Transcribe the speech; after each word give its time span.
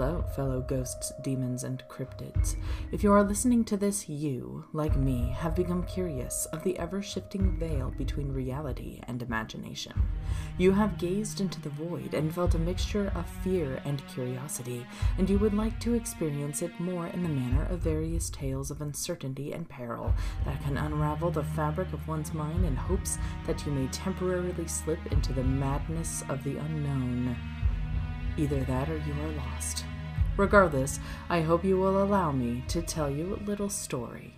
Hello, 0.00 0.24
fellow 0.34 0.62
ghosts, 0.62 1.12
demons, 1.20 1.62
and 1.62 1.82
cryptids. 1.86 2.56
If 2.90 3.04
you 3.04 3.12
are 3.12 3.22
listening 3.22 3.66
to 3.66 3.76
this, 3.76 4.08
you, 4.08 4.64
like 4.72 4.96
me, 4.96 5.28
have 5.36 5.54
become 5.54 5.82
curious 5.82 6.46
of 6.54 6.64
the 6.64 6.78
ever 6.78 7.02
shifting 7.02 7.58
veil 7.58 7.92
between 7.98 8.32
reality 8.32 9.00
and 9.06 9.20
imagination. 9.20 9.92
You 10.56 10.72
have 10.72 10.96
gazed 10.96 11.42
into 11.42 11.60
the 11.60 11.68
void 11.68 12.14
and 12.14 12.34
felt 12.34 12.54
a 12.54 12.58
mixture 12.58 13.12
of 13.14 13.28
fear 13.44 13.82
and 13.84 14.02
curiosity, 14.08 14.86
and 15.18 15.28
you 15.28 15.38
would 15.38 15.52
like 15.52 15.78
to 15.80 15.92
experience 15.92 16.62
it 16.62 16.80
more 16.80 17.08
in 17.08 17.22
the 17.22 17.28
manner 17.28 17.66
of 17.66 17.80
various 17.80 18.30
tales 18.30 18.70
of 18.70 18.80
uncertainty 18.80 19.52
and 19.52 19.68
peril 19.68 20.14
that 20.46 20.62
can 20.62 20.78
unravel 20.78 21.30
the 21.30 21.44
fabric 21.44 21.92
of 21.92 22.08
one's 22.08 22.32
mind 22.32 22.64
in 22.64 22.74
hopes 22.74 23.18
that 23.46 23.66
you 23.66 23.72
may 23.72 23.86
temporarily 23.88 24.66
slip 24.66 25.12
into 25.12 25.34
the 25.34 25.44
madness 25.44 26.24
of 26.30 26.42
the 26.42 26.56
unknown. 26.56 27.36
Either 28.38 28.64
that 28.64 28.88
or 28.88 28.96
you 28.96 29.12
are 29.12 29.32
lost. 29.32 29.84
Regardless, 30.40 30.98
I 31.28 31.42
hope 31.42 31.66
you 31.66 31.76
will 31.76 32.02
allow 32.02 32.32
me 32.32 32.64
to 32.68 32.80
tell 32.80 33.10
you 33.10 33.34
a 33.34 33.44
little 33.44 33.68
story. 33.68 34.32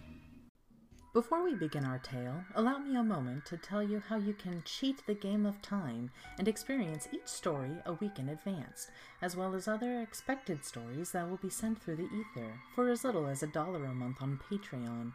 Before 1.15 1.45
we 1.45 1.55
begin 1.55 1.85
our 1.85 2.01
tale, 2.01 2.43
allow 2.57 2.79
me 2.79 2.97
a 2.97 3.05
moment 3.05 3.47
to 3.47 3.57
tell 3.57 3.85
you 3.85 4.03
how 4.09 4.17
you 4.17 4.33
can 4.33 4.65
cheat 4.65 5.07
the 5.07 5.15
game 5.15 5.47
of 5.47 5.63
time 5.63 6.11
and 6.41 6.49
experience 6.49 7.07
each 7.13 7.29
story 7.29 7.71
a 7.87 7.93
week 7.93 8.19
in 8.19 8.31
advance, 8.31 8.91
as 9.23 9.37
well 9.37 9.55
as 9.55 9.69
other 9.69 10.01
expected 10.01 10.65
stories 10.65 11.13
that 11.13 11.31
will 11.31 11.37
be 11.37 11.49
sent 11.49 11.81
through 11.81 11.95
the 11.95 12.09
ether 12.13 12.53
for 12.75 12.89
as 12.89 13.05
little 13.05 13.29
as 13.29 13.45
a 13.45 13.47
dollar 13.47 13.85
a 13.85 13.95
month 13.95 14.17
on 14.21 14.41
Patreon. 14.51 15.13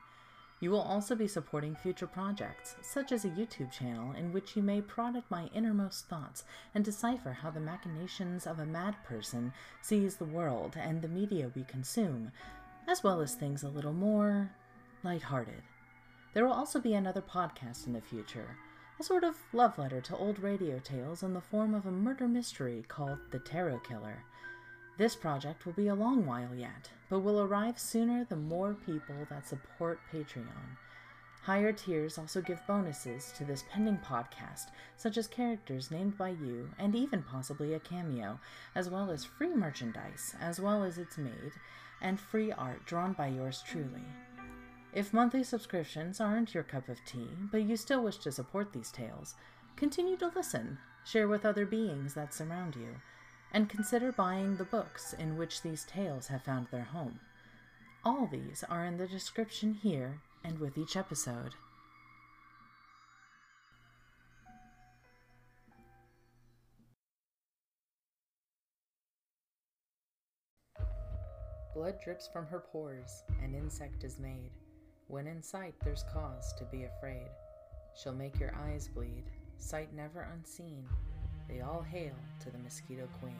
You 0.59 0.71
will 0.71 0.81
also 0.81 1.15
be 1.15 1.27
supporting 1.27 1.75
future 1.75 2.07
projects, 2.07 2.75
such 2.81 3.11
as 3.11 3.25
a 3.25 3.29
YouTube 3.29 3.71
channel 3.71 4.13
in 4.13 4.33
which 4.33 4.55
you 4.55 4.63
may 4.63 4.81
prod 4.81 5.15
at 5.15 5.29
my 5.29 5.51
innermost 5.53 6.09
thoughts 6.09 6.45
and 6.73 6.83
decipher 6.83 7.31
how 7.31 7.51
the 7.51 7.59
machinations 7.59 8.47
of 8.47 8.57
a 8.57 8.65
mad 8.65 8.95
person 9.03 9.53
sees 9.83 10.15
the 10.15 10.25
world 10.25 10.75
and 10.75 11.01
the 11.01 11.07
media 11.07 11.51
we 11.55 11.63
consume, 11.65 12.31
as 12.87 13.03
well 13.03 13.21
as 13.21 13.35
things 13.35 13.61
a 13.61 13.69
little 13.69 13.93
more 13.93 14.49
lighthearted. 15.03 15.61
There 16.33 16.43
will 16.43 16.53
also 16.53 16.79
be 16.79 16.95
another 16.95 17.21
podcast 17.21 17.85
in 17.85 17.93
the 17.93 18.01
future, 18.01 18.57
a 18.99 19.03
sort 19.03 19.23
of 19.23 19.37
love 19.53 19.77
letter 19.77 20.01
to 20.01 20.17
old 20.17 20.39
radio 20.39 20.79
tales 20.79 21.21
in 21.21 21.35
the 21.35 21.41
form 21.41 21.75
of 21.75 21.85
a 21.85 21.91
murder 21.91 22.27
mystery 22.27 22.83
called 22.87 23.19
The 23.29 23.39
Tarot 23.39 23.81
Killer. 23.81 24.23
This 24.97 25.15
project 25.15 25.67
will 25.67 25.73
be 25.73 25.87
a 25.87 25.95
long 25.95 26.25
while 26.25 26.55
yet, 26.55 26.89
but 27.09 27.19
will 27.19 27.39
arrive 27.41 27.79
sooner 27.79 28.25
the 28.25 28.35
more 28.35 28.73
people 28.85 29.15
that 29.29 29.47
support 29.47 29.99
Patreon. 30.11 30.77
Higher 31.41 31.71
tiers 31.71 32.17
also 32.17 32.41
give 32.41 32.65
bonuses 32.67 33.31
to 33.37 33.45
this 33.45 33.63
pending 33.71 33.99
podcast, 33.99 34.65
such 34.97 35.17
as 35.17 35.27
characters 35.27 35.89
named 35.89 36.17
by 36.17 36.29
you 36.29 36.69
and 36.77 36.93
even 36.93 37.23
possibly 37.23 37.73
a 37.73 37.79
cameo, 37.79 38.37
as 38.75 38.89
well 38.89 39.09
as 39.09 39.23
free 39.23 39.53
merchandise, 39.55 40.35
as 40.41 40.59
well 40.59 40.83
as 40.83 40.97
it's 40.97 41.17
made, 41.17 41.53
and 42.01 42.19
free 42.19 42.51
art 42.51 42.85
drawn 42.85 43.13
by 43.13 43.27
yours 43.27 43.63
truly. 43.65 44.03
If 44.93 45.13
monthly 45.13 45.43
subscriptions 45.43 46.19
aren't 46.19 46.53
your 46.53 46.63
cup 46.63 46.89
of 46.89 46.97
tea, 47.05 47.29
but 47.51 47.63
you 47.63 47.77
still 47.77 48.03
wish 48.03 48.17
to 48.17 48.31
support 48.31 48.73
these 48.73 48.91
tales, 48.91 49.35
continue 49.77 50.17
to 50.17 50.31
listen, 50.35 50.79
share 51.05 51.29
with 51.29 51.45
other 51.45 51.65
beings 51.65 52.13
that 52.15 52.33
surround 52.33 52.75
you 52.75 52.95
and 53.53 53.69
consider 53.69 54.11
buying 54.11 54.57
the 54.57 54.63
books 54.63 55.13
in 55.13 55.37
which 55.37 55.61
these 55.61 55.85
tales 55.85 56.27
have 56.27 56.43
found 56.43 56.67
their 56.71 56.83
home. 56.83 57.19
All 58.03 58.27
these 58.27 58.63
are 58.69 58.85
in 58.85 58.97
the 58.97 59.07
description 59.07 59.73
here 59.73 60.21
and 60.43 60.59
with 60.59 60.77
each 60.77 60.95
episode. 60.95 61.55
Blood 71.77 72.01
drips 72.03 72.27
from 72.33 72.47
her 72.47 72.59
pores, 72.59 73.23
an 73.43 73.53
insect 73.53 74.03
is 74.03 74.17
made. 74.17 74.49
When 75.07 75.27
in 75.27 75.43
sight, 75.43 75.75
there's 75.83 76.03
cause 76.11 76.53
to 76.57 76.65
be 76.65 76.85
afraid. 76.85 77.27
She'll 77.95 78.13
make 78.13 78.39
your 78.39 78.55
eyes 78.55 78.87
bleed, 78.87 79.25
sight 79.59 79.93
never 79.93 80.27
unseen, 80.33 80.87
they 81.47 81.61
all 81.61 81.81
hail 81.81 82.13
to 82.39 82.51
the 82.51 82.57
Mosquito 82.57 83.07
Queen. 83.19 83.37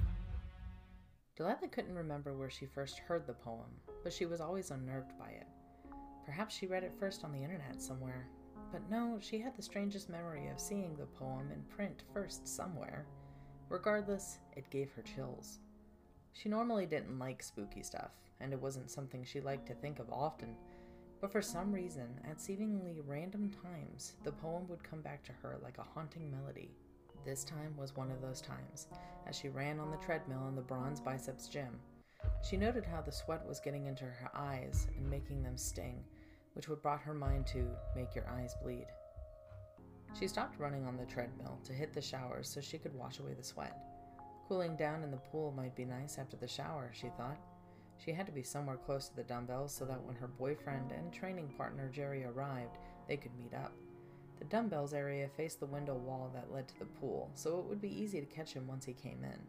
Delilah 1.35 1.67
couldn't 1.69 1.95
remember 1.95 2.33
where 2.33 2.49
she 2.49 2.65
first 2.65 2.99
heard 2.99 3.27
the 3.27 3.33
poem, 3.33 3.69
but 4.03 4.11
she 4.11 4.25
was 4.25 4.41
always 4.41 4.71
unnerved 4.71 5.11
by 5.19 5.29
it. 5.29 5.47
Perhaps 6.25 6.55
she 6.55 6.67
read 6.67 6.83
it 6.83 6.95
first 6.99 7.23
on 7.23 7.31
the 7.31 7.43
internet 7.43 7.81
somewhere, 7.81 8.27
but 8.71 8.81
no, 8.89 9.17
she 9.21 9.39
had 9.39 9.55
the 9.55 9.61
strangest 9.61 10.09
memory 10.09 10.47
of 10.47 10.59
seeing 10.59 10.95
the 10.95 11.05
poem 11.05 11.51
in 11.53 11.61
print 11.75 12.03
first 12.13 12.47
somewhere. 12.47 13.05
Regardless, 13.69 14.39
it 14.55 14.69
gave 14.69 14.91
her 14.91 15.03
chills. 15.03 15.59
She 16.33 16.49
normally 16.49 16.85
didn't 16.85 17.19
like 17.19 17.43
spooky 17.43 17.83
stuff, 17.83 18.11
and 18.39 18.51
it 18.51 18.61
wasn't 18.61 18.91
something 18.91 19.23
she 19.23 19.41
liked 19.41 19.67
to 19.67 19.73
think 19.73 19.99
of 19.99 20.11
often, 20.11 20.55
but 21.19 21.31
for 21.31 21.41
some 21.41 21.71
reason, 21.71 22.07
at 22.29 22.39
seemingly 22.39 23.01
random 23.05 23.51
times, 23.63 24.13
the 24.23 24.31
poem 24.31 24.67
would 24.67 24.83
come 24.83 25.01
back 25.01 25.23
to 25.23 25.31
her 25.41 25.57
like 25.63 25.77
a 25.79 25.87
haunting 25.93 26.31
melody. 26.31 26.71
This 27.25 27.43
time 27.43 27.75
was 27.77 27.95
one 27.95 28.11
of 28.11 28.21
those 28.21 28.41
times, 28.41 28.87
as 29.27 29.37
she 29.37 29.49
ran 29.49 29.79
on 29.79 29.91
the 29.91 29.97
treadmill 29.97 30.47
in 30.47 30.55
the 30.55 30.61
bronze 30.61 30.99
biceps 30.99 31.47
gym. 31.47 31.79
She 32.41 32.57
noted 32.57 32.85
how 32.85 33.01
the 33.01 33.11
sweat 33.11 33.45
was 33.45 33.59
getting 33.59 33.85
into 33.85 34.05
her 34.05 34.31
eyes 34.33 34.87
and 34.97 35.09
making 35.09 35.43
them 35.43 35.57
sting, 35.57 36.03
which 36.53 36.67
would 36.69 36.81
brought 36.81 37.01
her 37.01 37.13
mind 37.13 37.45
to 37.47 37.67
make 37.95 38.15
your 38.15 38.27
eyes 38.29 38.55
bleed. 38.63 38.87
She 40.17 40.27
stopped 40.27 40.59
running 40.59 40.85
on 40.85 40.97
the 40.97 41.05
treadmill 41.05 41.59
to 41.65 41.73
hit 41.73 41.93
the 41.93 42.01
shower 42.01 42.41
so 42.43 42.61
she 42.61 42.77
could 42.77 42.93
wash 42.93 43.19
away 43.19 43.33
the 43.33 43.43
sweat. 43.43 43.77
Cooling 44.47 44.75
down 44.77 45.03
in 45.03 45.11
the 45.11 45.17
pool 45.17 45.53
might 45.55 45.75
be 45.75 45.85
nice 45.85 46.17
after 46.17 46.37
the 46.37 46.47
shower, 46.47 46.91
she 46.93 47.09
thought. 47.17 47.37
She 47.97 48.11
had 48.13 48.25
to 48.27 48.31
be 48.31 48.43
somewhere 48.43 48.77
close 48.77 49.09
to 49.09 49.15
the 49.15 49.23
dumbbells 49.23 49.75
so 49.75 49.85
that 49.85 50.01
when 50.03 50.15
her 50.15 50.27
boyfriend 50.27 50.91
and 50.91 51.11
training 51.11 51.53
partner 51.57 51.89
Jerry 51.89 52.23
arrived, 52.23 52.77
they 53.07 53.17
could 53.17 53.37
meet 53.37 53.53
up. 53.53 53.73
The 54.39 54.45
dumbbells 54.45 54.93
area 54.93 55.27
faced 55.35 55.59
the 55.59 55.65
window 55.65 55.95
wall 55.95 56.31
that 56.33 56.53
led 56.53 56.67
to 56.67 56.79
the 56.79 56.85
pool, 56.85 57.31
so 57.33 57.59
it 57.59 57.65
would 57.65 57.81
be 57.81 58.01
easy 58.01 58.19
to 58.19 58.25
catch 58.25 58.53
him 58.53 58.67
once 58.67 58.85
he 58.85 58.93
came 58.93 59.23
in. 59.23 59.39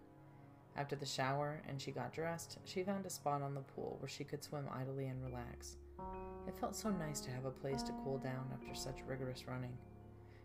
After 0.77 0.97
the 0.97 1.07
shower 1.07 1.61
and 1.69 1.81
she 1.81 1.91
got 1.91 2.13
dressed, 2.13 2.59
she 2.65 2.85
found 2.85 3.05
a 3.05 3.11
spot 3.11 3.43
on 3.43 3.55
the 3.55 3.61
pool 3.61 3.97
where 4.01 4.09
she 4.09 4.25
could 4.25 4.45
swim 4.45 4.69
idly 4.73 5.09
and 5.09 5.23
relax. 5.25 5.77
It 6.47 6.57
felt 6.59 6.77
so 6.77 6.91
nice 6.91 7.21
to 7.23 7.31
have 7.31 7.45
a 7.45 7.51
place 7.51 7.83
to 7.83 7.93
cool 8.05 8.19
down 8.19 8.49
after 8.53 8.75
such 8.75 9.03
rigorous 9.07 9.47
running. 9.49 9.77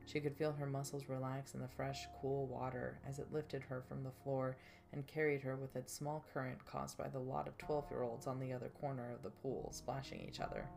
She 0.05 0.19
could 0.19 0.35
feel 0.35 0.51
her 0.51 0.65
muscles 0.65 1.07
relax 1.07 1.53
in 1.53 1.61
the 1.61 1.67
fresh, 1.67 2.07
cool 2.21 2.47
water 2.47 2.99
as 3.07 3.19
it 3.19 3.31
lifted 3.31 3.63
her 3.63 3.83
from 3.87 4.03
the 4.03 4.11
floor 4.23 4.57
and 4.91 5.07
carried 5.07 5.41
her 5.41 5.55
with 5.55 5.75
its 5.75 5.93
small 5.93 6.25
current 6.33 6.63
caused 6.65 6.97
by 6.97 7.07
the 7.07 7.19
lot 7.19 7.47
of 7.47 7.57
12 7.57 7.85
year 7.89 8.03
olds 8.03 8.27
on 8.27 8.39
the 8.39 8.53
other 8.53 8.69
corner 8.81 9.11
of 9.13 9.23
the 9.23 9.29
pool 9.29 9.69
splashing 9.71 10.21
each 10.27 10.39
other. 10.39 10.67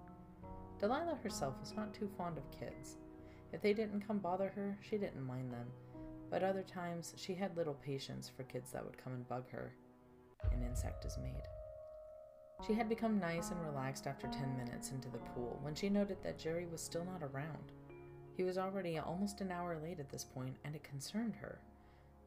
Delilah 0.78 1.19
herself 1.22 1.54
was 1.60 1.75
not 1.75 1.94
too 1.94 2.09
fond 2.16 2.38
of 2.38 2.50
kids. 2.50 2.98
If 3.53 3.62
they 3.62 3.73
didn't 3.73 4.07
come 4.07 4.19
bother 4.19 4.49
her, 4.51 4.79
she 4.83 4.99
didn't 4.99 5.27
mind 5.27 5.53
them. 5.53 5.67
But 6.31 6.43
other 6.43 6.62
times, 6.62 7.15
she 7.17 7.34
had 7.34 7.57
little 7.57 7.75
patience 7.75 8.31
for 8.34 8.43
kids 8.45 8.73
that 8.73 8.84
would 8.84 8.99
come 8.99 9.12
and 9.12 9.29
bug 9.29 9.49
her. 9.51 9.73
An 10.53 10.62
insect 10.62 11.05
is 11.05 11.19
made. 11.19 11.43
She 12.67 12.73
had 12.73 12.89
become 12.89 13.19
nice 13.19 13.51
and 13.51 13.62
relaxed 13.62 14.07
after 14.07 14.27
10 14.27 14.57
minutes 14.57 14.91
into 14.91 15.09
the 15.09 15.19
pool 15.19 15.59
when 15.62 15.75
she 15.75 15.89
noted 15.89 16.23
that 16.23 16.39
Jerry 16.39 16.67
was 16.67 16.81
still 16.81 17.05
not 17.05 17.23
around. 17.23 17.73
He 18.37 18.45
was 18.45 18.59
already 18.59 18.99
almost 18.99 19.41
an 19.41 19.53
hour 19.53 19.78
late 19.83 20.01
at 20.01 20.11
this 20.11 20.25
point, 20.25 20.57
and 20.65 20.75
it 20.75 20.83
concerned 20.83 21.34
her. 21.37 21.59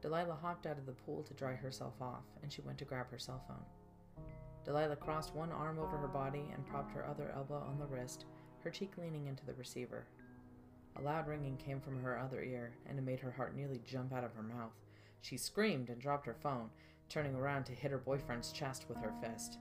Delilah 0.02 0.38
hopped 0.40 0.66
out 0.66 0.78
of 0.78 0.86
the 0.86 0.92
pool 0.92 1.22
to 1.24 1.34
dry 1.34 1.54
herself 1.54 1.94
off, 2.00 2.24
and 2.42 2.52
she 2.52 2.62
went 2.62 2.78
to 2.78 2.84
grab 2.84 3.10
her 3.10 3.18
cell 3.18 3.42
phone. 3.46 4.24
Delilah 4.64 4.96
crossed 4.96 5.34
one 5.34 5.52
arm 5.52 5.78
over 5.78 5.96
her 5.96 6.08
body 6.08 6.44
and 6.54 6.66
propped 6.66 6.92
her 6.92 7.06
other 7.06 7.32
elbow 7.34 7.62
on 7.68 7.78
the 7.78 7.86
wrist, 7.86 8.24
her 8.62 8.70
cheek 8.70 8.92
leaning 8.98 9.26
into 9.26 9.44
the 9.44 9.54
receiver. 9.54 10.06
A 10.96 11.02
loud 11.02 11.26
ringing 11.28 11.56
came 11.56 11.80
from 11.80 12.02
her 12.02 12.18
other 12.18 12.42
ear, 12.42 12.72
and 12.88 12.98
it 12.98 13.02
made 13.02 13.20
her 13.20 13.30
heart 13.30 13.56
nearly 13.56 13.80
jump 13.86 14.12
out 14.12 14.24
of 14.24 14.32
her 14.34 14.42
mouth. 14.42 14.72
She 15.22 15.36
screamed 15.36 15.88
and 15.88 16.00
dropped 16.00 16.26
her 16.26 16.34
phone, 16.34 16.70
turning 17.08 17.34
around 17.34 17.64
to 17.64 17.72
hit 17.72 17.90
her 17.90 17.98
boyfriend's 17.98 18.52
chest 18.52 18.86
with 18.88 18.98
her 18.98 19.12
fist. 19.22 19.58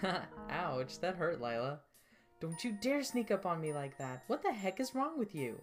Ha! 0.00 0.22
Ouch, 0.50 0.98
that 1.00 1.16
hurt, 1.16 1.40
Lila. 1.40 1.80
Don't 2.40 2.64
you 2.64 2.72
dare 2.72 3.02
sneak 3.02 3.30
up 3.30 3.44
on 3.44 3.60
me 3.60 3.72
like 3.72 3.98
that. 3.98 4.24
What 4.26 4.42
the 4.42 4.52
heck 4.52 4.80
is 4.80 4.94
wrong 4.94 5.18
with 5.18 5.34
you? 5.34 5.60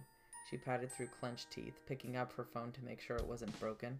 She 0.49 0.57
patted 0.57 0.91
through 0.91 1.07
clenched 1.19 1.51
teeth, 1.51 1.79
picking 1.87 2.15
up 2.15 2.31
her 2.33 2.45
phone 2.45 2.71
to 2.73 2.83
make 2.83 3.01
sure 3.01 3.17
it 3.17 3.27
wasn't 3.27 3.59
broken. 3.59 3.99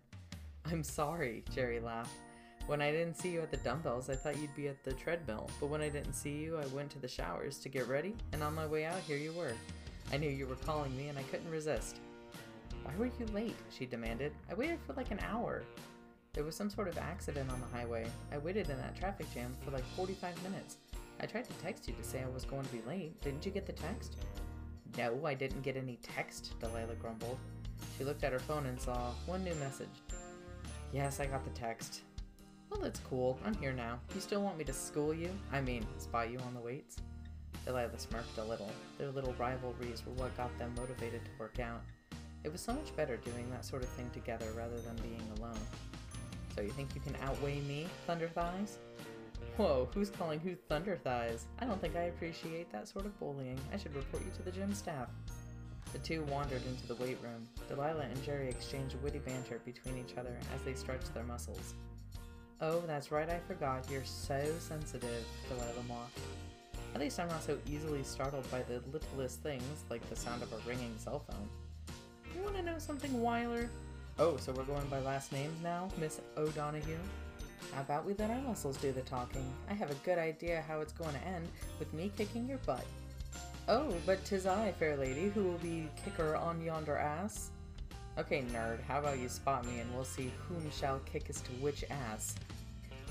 I'm 0.66 0.84
sorry, 0.84 1.44
Jerry 1.54 1.80
laughed. 1.80 2.14
When 2.68 2.82
I 2.82 2.92
didn't 2.92 3.18
see 3.18 3.30
you 3.30 3.42
at 3.42 3.52
the 3.52 3.58
dumbbells, 3.58 4.10
I 4.10 4.16
thought 4.16 4.38
you'd 4.38 4.56
be 4.56 4.68
at 4.68 4.84
the 4.84 4.94
treadmill, 4.94 5.50
but 5.60 5.68
when 5.68 5.82
I 5.82 5.90
didn't 5.90 6.14
see 6.14 6.36
you, 6.36 6.58
I 6.58 6.66
went 6.68 6.92
to 6.92 7.00
the 7.00 7.08
showers 7.08 7.58
to 7.60 7.70
get 7.70 7.88
ready, 7.88 8.16
and 8.34 8.44
on 8.44 8.54
my 8.54 8.68
way 8.68 8.86
out, 8.86 9.00
here 9.00 9.18
you 9.18 9.32
were. 9.34 9.54
I 10.12 10.18
knew 10.18 10.30
you 10.30 10.48
were 10.48 10.56
calling 10.56 10.96
me 10.96 11.10
and 11.10 11.18
I 11.18 11.24
couldn't 11.24 11.50
resist. 11.50 12.00
Why 12.84 12.94
were 12.98 13.08
you 13.08 13.26
late? 13.34 13.56
she 13.70 13.86
demanded. 13.86 14.32
I 14.50 14.54
waited 14.54 14.80
for 14.86 14.94
like 14.94 15.12
an 15.12 15.20
hour. 15.20 15.64
There 16.34 16.44
was 16.44 16.56
some 16.56 16.70
sort 16.70 16.88
of 16.88 16.98
accident 16.98 17.52
on 17.52 17.60
the 17.60 17.78
highway. 17.78 18.06
I 18.32 18.38
waited 18.38 18.70
in 18.70 18.78
that 18.78 18.96
traffic 18.96 19.26
jam 19.34 19.56
for 19.64 19.72
like 19.72 19.84
45 19.96 20.42
minutes. 20.44 20.78
I 21.20 21.26
tried 21.26 21.46
to 21.46 21.54
text 21.56 21.88
you 21.88 21.96
to 21.96 22.04
say 22.04 22.22
I 22.24 22.30
was 22.30 22.46
going 22.46 22.64
to 22.64 22.72
be 22.72 22.82
late. 22.88 23.20
Didn't 23.22 23.46
you 23.46 23.52
get 23.52 23.66
the 23.66 23.74
text? 23.74 24.18
No, 24.98 25.26
I 25.26 25.34
didn't 25.34 25.64
get 25.64 25.76
any 25.76 25.98
text, 26.02 26.54
Delilah 26.60 26.96
grumbled. 26.96 27.38
She 27.98 28.04
looked 28.04 28.24
at 28.24 28.32
her 28.32 28.40
phone 28.40 28.68
and 28.68 28.80
saw 28.80 29.12
one 29.26 29.44
new 29.44 29.56
message. 29.56 29.90
Yes, 30.94 31.20
I 31.20 31.26
got 31.26 31.44
the 31.44 31.60
text. 31.60 32.02
Well, 32.70 32.82
that's 32.82 33.00
cool. 33.00 33.40
I'm 33.46 33.56
here 33.56 33.74
now. 33.74 34.00
You 34.14 34.22
still 34.22 34.42
want 34.42 34.58
me 34.58 34.64
to 34.66 34.74
school 34.74 35.14
you? 35.14 35.30
I 35.52 35.62
mean, 35.62 35.86
spy 35.98 36.26
you 36.26 36.40
on 36.40 36.54
the 36.54 36.60
weights? 36.60 36.98
Delilah 37.68 38.00
smirked 38.00 38.38
a 38.38 38.44
little. 38.46 38.72
Their 38.98 39.12
little 39.12 39.36
rivalries 39.38 40.02
were 40.06 40.14
what 40.14 40.36
got 40.38 40.58
them 40.58 40.74
motivated 40.78 41.20
to 41.26 41.32
work 41.38 41.60
out. 41.60 41.82
It 42.46 42.52
was 42.52 42.62
so 42.62 42.72
much 42.72 42.96
better 42.96 43.18
doing 43.18 43.50
that 43.52 43.66
sort 43.66 43.84
of 43.84 43.90
thing 43.90 44.10
together 44.12 44.46
rather 44.56 44.78
than 44.78 44.96
being 45.04 45.22
alone. 45.38 45.60
So 46.56 46.62
you 46.62 46.70
think 46.70 46.96
you 46.96 47.02
can 47.02 47.16
outweigh 47.22 47.60
me, 47.60 47.88
Thunder 48.08 48.30
Thighs? 48.30 48.78
Whoa, 49.58 49.90
who's 49.94 50.10
calling 50.10 50.40
who 50.40 50.56
Thunder 50.56 50.98
Thighs? 51.04 51.46
I 51.60 51.66
don't 51.66 51.82
think 51.82 51.98
I 51.98 52.04
appreciate 52.04 52.72
that 52.72 52.88
sort 52.88 53.06
of 53.06 53.20
bullying. 53.20 53.60
I 53.74 53.78
should 53.78 53.96
report 53.96 54.24
you 54.24 54.32
to 54.38 54.44
the 54.44 54.52
gym 54.52 54.74
staff. 54.74 55.10
The 55.92 56.00
two 56.00 56.24
wandered 56.24 56.66
into 56.68 56.88
the 56.88 56.96
weight 56.96 57.18
room. 57.22 57.50
Delilah 57.68 58.06
and 58.10 58.24
Jerry 58.24 58.48
exchanged 58.48 58.96
a 58.96 58.98
witty 59.00 59.20
banter 59.20 59.60
between 59.66 59.98
each 59.98 60.18
other 60.18 60.38
as 60.56 60.62
they 60.62 60.74
stretched 60.74 61.14
their 61.14 61.24
muscles. 61.24 61.74
Oh, 62.62 62.82
that's 62.88 63.12
right, 63.12 63.30
I 63.30 63.40
forgot. 63.46 63.86
You're 63.92 64.06
so 64.06 64.42
sensitive, 64.60 65.26
Delilah 65.50 65.84
mocked. 65.90 66.20
At 66.94 67.02
least 67.02 67.20
I'm 67.20 67.28
not 67.28 67.44
so 67.44 67.58
easily 67.70 68.04
startled 68.04 68.50
by 68.50 68.64
the 68.64 68.82
littlest 68.92 69.42
things, 69.42 69.84
like 69.90 70.08
the 70.10 70.16
sound 70.16 70.42
of 70.42 70.52
a 70.54 70.58
ringing 70.68 70.96
cell 70.98 71.20
phone. 71.20 71.48
You 72.36 72.42
want 72.42 72.56
to 72.56 72.64
know 72.64 72.80
something, 72.80 73.22
Weiler? 73.22 73.70
Oh, 74.20 74.38
so 74.38 74.52
we're 74.52 74.64
going 74.64 74.88
by 74.88 75.00
last 75.00 75.32
names 75.32 75.62
now, 75.62 75.90
Miss 76.00 76.22
O'Donoghue? 76.38 76.98
How 77.74 77.82
about 77.82 78.06
we 78.06 78.14
let 78.16 78.32
our 78.32 78.42
muscles 78.42 78.78
do 78.78 78.92
the 78.92 79.02
talking? 79.02 79.54
I 79.70 79.74
have 79.74 79.92
a 79.92 79.96
good 80.06 80.18
idea 80.18 80.64
how 80.68 80.82
it's 80.82 80.94
going 80.94 81.14
to 81.14 81.28
end, 81.28 81.48
with 81.78 81.94
me 81.94 82.12
kicking 82.18 82.48
your 82.48 82.58
butt. 82.60 82.86
Oh, 83.68 83.94
but 84.06 84.24
'tis 84.24 84.46
I, 84.46 84.72
fair 84.72 84.96
lady, 84.96 85.30
who 85.30 85.44
will 85.44 85.58
be 85.58 85.90
kicker 86.04 86.36
on 86.36 86.64
yonder 86.64 86.98
ass. 86.98 87.52
Okay, 88.18 88.42
nerd, 88.54 88.82
how 88.82 89.00
about 89.00 89.20
you 89.20 89.30
spot 89.30 89.66
me 89.66 89.80
and 89.80 89.94
we'll 89.94 90.04
see 90.04 90.32
whom 90.48 90.72
shall 90.72 91.00
kick 91.00 91.30
us 91.30 91.42
to 91.42 91.52
which 91.62 91.84
ass. 91.92 92.36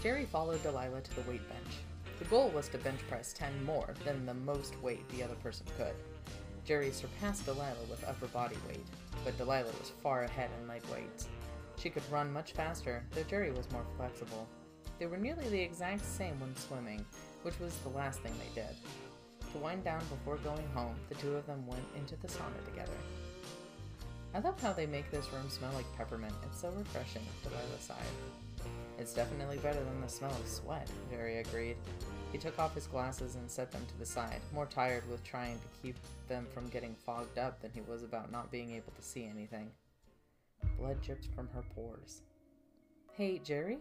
Jerry 0.02 0.25
followed 0.25 0.62
Delilah 0.62 1.02
to 1.02 1.14
the 1.14 1.31
weight 1.31 1.46
bench. 1.49 1.76
The 2.19 2.25
goal 2.27 2.49
was 2.49 2.69
to 2.69 2.79
bench 2.79 3.01
press 3.09 3.33
10 3.35 3.65
more 3.65 3.95
than 4.05 4.25
the 4.25 4.35
most 4.35 4.81
weight 4.83 5.07
the 5.11 5.23
other 5.23 5.35
person 5.37 5.67
could. 5.77 5.95
Jerry 6.65 6.91
surpassed 6.91 7.45
Delilah 7.45 7.87
with 7.91 8.09
upper 8.09 8.27
body 8.27 8.57
weight, 8.67 8.85
but 9.25 9.37
Delilah 9.37 9.73
was 9.79 9.93
far 10.03 10.23
ahead 10.25 10.51
in 10.61 10.67
leg 10.67 10.83
weights. 10.93 11.29
She 11.79 11.91
could 11.91 12.11
run 12.11 12.33
much 12.33 12.53
faster, 12.53 13.05
though 13.13 13.23
Jerry 13.25 13.53
was 13.53 13.71
more 13.71 13.85
flexible. 13.97 14.49
They 14.99 15.07
were 15.07 15.19
nearly 15.19 15.49
the 15.49 15.61
exact 15.61 16.05
same 16.05 16.41
when 16.41 16.57
swimming, 16.57 17.05
which 17.43 17.61
was 17.61 17.77
the 17.79 17.91
last 17.91 18.21
thing 18.21 18.33
they 18.39 18.63
did. 18.63 18.75
To 19.53 19.59
wind 19.59 19.85
down 19.85 20.03
before 20.09 20.39
going 20.39 20.67
home, 20.75 20.97
the 21.09 21.15
two 21.17 21.37
of 21.37 21.47
them 21.47 21.67
went 21.67 21.85
into 21.97 22.17
the 22.17 22.29
sauna 22.29 22.65
together. 22.65 22.97
I 24.35 24.41
love 24.41 24.61
how 24.61 24.73
they 24.73 24.87
make 24.87 25.11
this 25.11 25.33
room 25.33 25.49
smell 25.49 25.73
like 25.75 25.97
peppermint. 25.97 26.35
It's 26.45 26.61
so 26.61 26.71
refreshing, 26.71 27.23
Delilah 27.43 27.81
sighed. 27.81 27.97
It's 28.98 29.12
definitely 29.12 29.58
better 29.58 29.82
than 29.82 30.00
the 30.00 30.08
smell 30.08 30.31
of 30.31 30.48
sweat, 30.48 30.90
Jerry 31.10 31.38
agreed. 31.38 31.76
He 32.32 32.38
took 32.38 32.58
off 32.58 32.75
his 32.75 32.87
glasses 32.87 33.34
and 33.34 33.50
set 33.50 33.70
them 33.70 33.84
to 33.87 33.98
the 33.98 34.06
side, 34.06 34.40
more 34.52 34.66
tired 34.66 35.08
with 35.10 35.22
trying 35.22 35.58
to 35.58 35.82
keep 35.82 35.96
them 36.28 36.46
from 36.52 36.69
getting 36.69 36.94
fogged 36.94 37.38
up 37.38 37.60
than 37.60 37.70
he 37.72 37.82
was 37.82 38.02
about 38.02 38.32
not 38.32 38.50
being 38.50 38.72
able 38.72 38.93
to 38.96 39.02
see 39.02 39.25
anything. 39.25 39.70
Blood 40.78 41.00
dripped 41.02 41.28
from 41.34 41.48
her 41.54 41.62
pores. 41.75 42.22
Hey, 43.12 43.38
Jerry? 43.38 43.78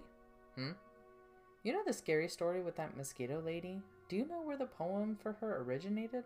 Hmm? 0.56 0.72
You 1.64 1.74
know 1.74 1.82
the 1.86 1.94
scary 1.94 2.30
story 2.30 2.62
with 2.62 2.76
that 2.76 2.96
mosquito 2.96 3.42
lady? 3.44 3.82
Do 4.08 4.16
you 4.16 4.28
know 4.28 4.42
where 4.44 4.58
the 4.58 4.68
poem 4.68 5.18
for 5.22 5.34
her 5.34 5.64
originated? 5.64 6.24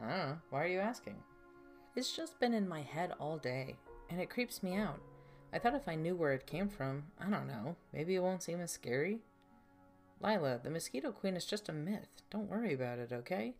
I 0.00 0.08
don't 0.08 0.18
know. 0.18 0.38
Why 0.50 0.62
are 0.62 0.68
you 0.68 0.78
asking? 0.78 1.16
It's 1.96 2.16
just 2.16 2.38
been 2.38 2.54
in 2.54 2.68
my 2.68 2.80
head 2.80 3.12
all 3.18 3.36
day, 3.38 3.76
and 4.08 4.20
it 4.20 4.30
creeps 4.30 4.62
me 4.62 4.76
out. 4.76 5.00
I 5.52 5.58
thought 5.58 5.74
if 5.74 5.88
I 5.88 5.94
knew 5.94 6.14
where 6.14 6.32
it 6.32 6.46
came 6.46 6.68
from, 6.68 7.04
I 7.20 7.28
don't 7.28 7.46
know, 7.46 7.76
maybe 7.92 8.14
it 8.14 8.22
won't 8.22 8.42
seem 8.42 8.60
as 8.60 8.70
scary. 8.70 9.20
Lila, 10.20 10.60
the 10.62 10.70
Mosquito 10.70 11.12
Queen 11.12 11.36
is 11.36 11.44
just 11.44 11.68
a 11.68 11.72
myth. 11.72 12.08
Don't 12.30 12.48
worry 12.48 12.72
about 12.72 12.98
it, 12.98 13.12
okay? 13.12 13.54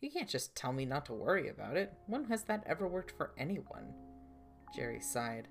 You 0.00 0.10
can't 0.10 0.28
just 0.28 0.56
tell 0.56 0.72
me 0.72 0.84
not 0.84 1.06
to 1.06 1.12
worry 1.12 1.48
about 1.48 1.76
it. 1.76 1.92
When 2.06 2.24
has 2.24 2.42
that 2.44 2.64
ever 2.66 2.88
worked 2.88 3.12
for 3.12 3.32
anyone? 3.38 3.94
Jerry 4.74 5.00
sighed. 5.00 5.48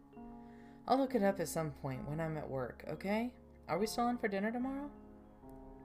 I'll 0.87 0.97
look 0.97 1.15
it 1.15 1.23
up 1.23 1.39
at 1.39 1.47
some 1.47 1.71
point 1.71 2.07
when 2.09 2.19
I'm 2.19 2.37
at 2.37 2.49
work, 2.49 2.83
okay? 2.89 3.31
Are 3.69 3.79
we 3.79 3.87
still 3.87 4.03
on 4.05 4.17
for 4.17 4.27
dinner 4.27 4.51
tomorrow? 4.51 4.89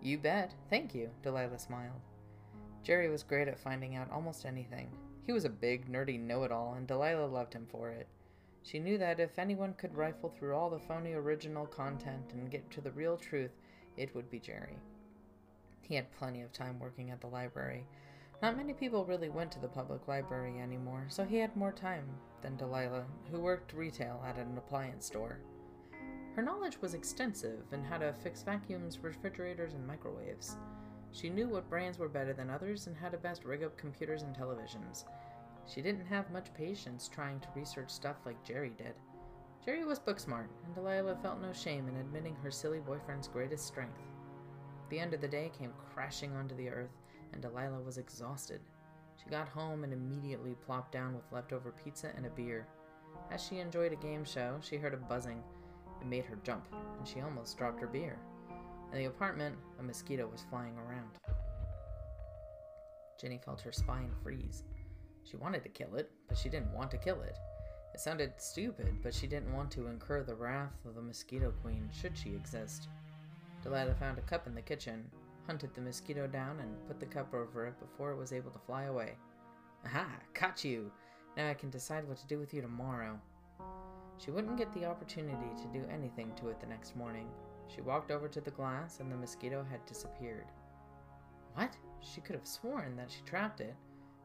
You 0.03 0.19
bet. 0.19 0.55
Thank 0.71 0.95
you, 0.95 1.11
Delilah 1.23 1.59
smiled. 1.59 2.01
Jerry 2.83 3.09
was 3.09 3.23
great 3.23 3.49
at 3.49 3.59
finding 3.59 3.97
out 3.97 4.11
almost 4.11 4.45
anything. 4.45 4.91
He 5.25 5.33
was 5.33 5.45
a 5.45 5.51
big, 5.51 5.91
nerdy 5.93 6.19
know 6.19 6.43
it 6.45 6.53
all, 6.53 6.75
and 6.75 6.87
Delilah 6.87 7.27
loved 7.27 7.53
him 7.53 7.67
for 7.71 7.91
it. 7.91 8.09
She 8.63 8.79
knew 8.79 8.99
that 8.99 9.21
if 9.21 9.39
anyone 9.39 9.75
could 9.75 9.95
rifle 9.95 10.29
through 10.29 10.55
all 10.55 10.71
the 10.71 10.79
phony 10.79 11.15
original 11.15 11.67
content 11.67 12.33
and 12.33 12.51
get 12.51 12.71
to 12.73 12.81
the 12.81 12.91
real 12.93 13.17
truth, 13.17 13.53
it 13.97 14.15
would 14.15 14.31
be 14.31 14.39
Jerry. 14.39 14.79
He 15.83 15.95
had 15.95 16.13
plenty 16.13 16.43
of 16.43 16.53
time 16.53 16.79
working 16.79 17.11
at 17.11 17.21
the 17.21 17.29
library. 17.29 17.87
Not 18.43 18.57
many 18.57 18.73
people 18.73 19.05
really 19.05 19.31
went 19.31 19.51
to 19.53 19.59
the 19.59 19.69
public 19.69 20.07
library 20.07 20.61
anymore, 20.61 21.07
so 21.09 21.25
he 21.25 21.39
had 21.39 21.57
more 21.57 21.73
time 21.73 22.07
than 22.43 22.57
Delilah, 22.57 23.07
who 23.31 23.41
worked 23.41 23.73
retail 23.73 24.23
at 24.25 24.37
an 24.37 24.57
appliance 24.57 25.07
store. 25.07 25.41
Her 26.37 26.43
knowledge 26.43 26.81
was 26.81 26.95
extensive 26.95 27.65
and 27.73 27.85
how 27.85 27.99
to 27.99 28.13
fix 28.13 28.43
vacuums, 28.43 29.01
refrigerators, 29.01 29.75
and 29.75 29.85
microwaves. 29.85 30.57
She 31.11 31.31
knew 31.31 31.49
what 31.49 31.69
brands 31.69 31.99
were 31.99 32.09
better 32.09 32.33
than 32.33 32.51
others 32.51 32.87
and 32.87 32.97
how 32.97 33.09
to 33.09 33.17
best 33.17 33.45
rig 33.45 33.65
up 33.65 33.77
computers 33.77 34.23
and 34.23 34.37
televisions. 34.37 35.05
She 35.73 35.82
didn't 35.82 36.06
have 36.06 36.31
much 36.31 36.55
patience 36.55 37.09
trying 37.09 37.41
to 37.41 37.49
research 37.55 37.91
stuff 37.91 38.17
like 38.25 38.43
Jerry 38.43 38.73
did. 38.79 38.94
Jerry 39.65 39.85
was 39.85 39.99
book 39.99 40.19
smart, 40.19 40.49
and 40.65 40.75
Delilah 40.75 41.19
felt 41.23 41.43
no 41.43 41.53
shame 41.53 41.88
in 41.88 41.97
admitting 41.97 42.35
her 42.37 42.50
silly 42.50 42.81
boyfriend's 42.81 43.29
greatest 43.29 43.67
strength. 43.67 44.00
The 44.88 44.99
end 44.99 45.12
of 45.12 45.20
the 45.20 45.29
day 45.29 45.50
came 45.59 45.75
crashing 45.93 46.35
onto 46.35 46.56
the 46.56 46.70
earth, 46.70 46.97
and 47.35 47.43
Delilah 47.43 47.82
was 47.82 47.99
exhausted. 47.99 48.61
She 49.23 49.29
got 49.29 49.49
home 49.49 49.85
and 49.85 49.93
immediately 49.93 50.55
plopped 50.65 50.93
down 50.93 51.15
with 51.15 51.31
leftover 51.31 51.75
pizza 51.85 52.12
and 52.17 52.25
a 52.25 52.31
beer. 52.31 52.67
As 53.31 53.44
she 53.44 53.59
enjoyed 53.59 53.93
a 53.93 53.97
game 53.97 54.25
show, 54.25 54.59
she 54.62 54.76
heard 54.76 54.94
a 54.94 54.97
buzzing. 54.97 55.43
It 56.00 56.06
made 56.06 56.25
her 56.25 56.38
jump, 56.44 56.64
and 56.99 57.06
she 57.06 57.21
almost 57.21 57.59
dropped 57.59 57.81
her 57.81 57.87
beer. 57.87 58.19
In 58.93 58.99
the 58.99 59.05
apartment, 59.05 59.56
a 59.79 59.82
mosquito 59.82 60.26
was 60.26 60.47
flying 60.49 60.79
around. 60.79 61.11
Jenny 63.21 63.38
felt 63.44 63.61
her 63.61 63.73
spine 63.73 64.12
freeze. 64.23 64.62
She 65.25 65.37
wanted 65.37 65.62
to 65.62 65.69
kill 65.69 65.94
it, 65.97 66.11
but 66.29 66.38
she 66.38 66.49
didn't 66.49 66.73
want 66.73 66.91
to 66.93 66.99
kill 66.99 67.20
it. 67.23 67.37
It 67.94 68.00
sounded 68.00 68.32
stupid, 68.38 69.03
but 69.03 69.15
she 69.15 69.26
didn't 69.26 69.55
want 69.55 69.70
to 69.73 69.88
incur 69.88 70.23
the 70.23 70.35
wrath 70.35 70.85
of 70.87 70.94
the 70.94 71.03
Mosquito 71.03 71.53
Queen 71.62 71.88
should 71.93 72.17
she 72.17 72.31
exist. 72.31 72.88
Delilah 73.62 73.94
found 73.94 74.19
a 74.19 74.23
cup 74.23 74.47
in 74.47 74.55
the 74.55 74.62
kitchen, 74.62 75.11
hunted 75.47 75.75
the 75.75 75.81
mosquito 75.81 76.26
down, 76.26 76.61
and 76.61 76.87
put 76.87 77.00
the 77.00 77.07
cup 77.07 77.35
over 77.35 77.66
it 77.66 77.81
before 77.81 78.12
it 78.12 78.19
was 78.19 78.33
able 78.33 78.50
to 78.50 78.59
fly 78.59 78.85
away. 78.85 79.16
Aha! 79.85 80.09
Caught 80.35 80.64
you! 80.64 80.93
Now 81.37 81.49
I 81.49 81.54
can 81.54 81.71
decide 81.71 82.07
what 82.07 82.19
to 82.19 82.26
do 82.26 82.38
with 82.38 82.52
you 82.54 82.62
tomorrow. 82.62 83.19
She 84.19 84.31
wouldn't 84.31 84.59
get 84.59 84.73
the 84.75 84.85
opportunity 84.85 85.49
to 85.62 85.78
do 85.78 85.87
anything 85.90 86.33
to 86.37 86.49
it 86.49 86.61
the 86.61 86.66
next 86.66 86.97
morning. 86.97 87.28
She 87.66 87.81
walked 87.81 88.11
over 88.11 88.28
to 88.28 88.40
the 88.40 88.50
glass, 88.50 89.00
and 89.00 89.11
the 89.11 89.16
mosquito 89.16 89.64
had 89.71 89.85
disappeared. 89.87 90.47
What? 91.54 91.76
She 92.00 92.21
could 92.21 92.35
have 92.35 92.47
sworn 92.47 92.97
that 92.97 93.11
she 93.11 93.21
trapped 93.23 93.61
it. 93.61 93.75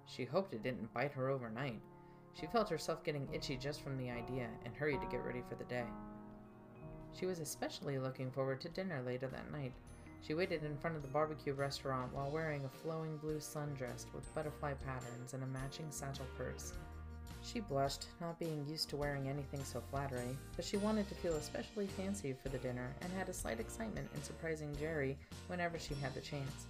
She 0.06 0.26
hoped 0.26 0.54
it 0.54 0.64
didn't 0.64 0.94
bite 0.94 1.12
her 1.14 1.30
overnight. 1.30 1.82
She 2.40 2.48
felt 2.48 2.70
herself 2.70 3.04
getting 3.04 3.28
itchy 3.32 3.58
just 3.58 3.82
from 3.82 3.98
the 3.98 4.10
idea 4.10 4.50
and 4.66 4.76
hurried 4.76 5.02
to 5.02 5.08
get 5.08 5.24
ready 5.24 5.44
for 5.48 5.56
the 5.56 5.64
day. 5.66 5.86
She 7.14 7.26
was 7.26 7.40
especially 7.40 8.00
looking 8.00 8.32
forward 8.32 8.60
to 8.62 8.70
dinner 8.70 9.02
later 9.06 9.28
that 9.28 9.52
night. 9.52 9.74
She 10.22 10.34
waited 10.34 10.64
in 10.64 10.78
front 10.78 10.96
of 10.96 11.02
the 11.02 11.10
barbecue 11.10 11.54
restaurant 11.54 12.14
while 12.14 12.32
wearing 12.32 12.64
a 12.66 12.70
flowing 12.70 13.18
blue 13.18 13.38
sundress 13.38 14.06
with 14.14 14.34
butterfly 14.34 14.74
patterns 14.74 15.34
and 15.34 15.44
a 15.44 15.48
matching 15.48 15.92
satchel 15.92 16.26
purse. 16.38 16.74
She 17.44 17.60
blushed, 17.60 18.06
not 18.22 18.40
being 18.40 18.66
used 18.68 18.90
to 18.90 18.96
wearing 18.96 19.28
anything 19.28 19.64
so 19.66 19.84
flattering, 19.92 20.38
but 20.56 20.64
she 20.64 20.78
wanted 20.78 21.10
to 21.10 21.16
feel 21.16 21.36
especially 21.36 21.88
fancy 21.88 22.34
for 22.42 22.48
the 22.48 22.58
dinner 22.58 22.96
and 23.02 23.12
had 23.12 23.28
a 23.28 23.34
slight 23.34 23.60
excitement 23.60 24.10
in 24.16 24.24
surprising 24.24 24.74
Jerry 24.80 25.18
whenever 25.48 25.78
she 25.78 25.94
had 25.96 26.14
the 26.14 26.22
chance. 26.22 26.68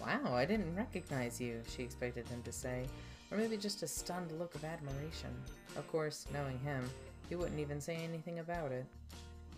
Wow, 0.00 0.34
I 0.34 0.44
didn't 0.44 0.76
recognize 0.76 1.40
you, 1.40 1.60
she 1.68 1.82
expected 1.82 2.28
him 2.28 2.42
to 2.42 2.52
say, 2.52 2.86
or 3.30 3.36
maybe 3.36 3.56
just 3.56 3.82
a 3.82 3.88
stunned 3.88 4.32
look 4.38 4.54
of 4.54 4.64
admiration. 4.64 5.30
Of 5.76 5.86
course, 5.88 6.26
knowing 6.32 6.58
him, 6.60 6.88
he 7.28 7.34
wouldn't 7.34 7.60
even 7.60 7.80
say 7.80 7.96
anything 7.96 8.38
about 8.38 8.72
it. 8.72 8.86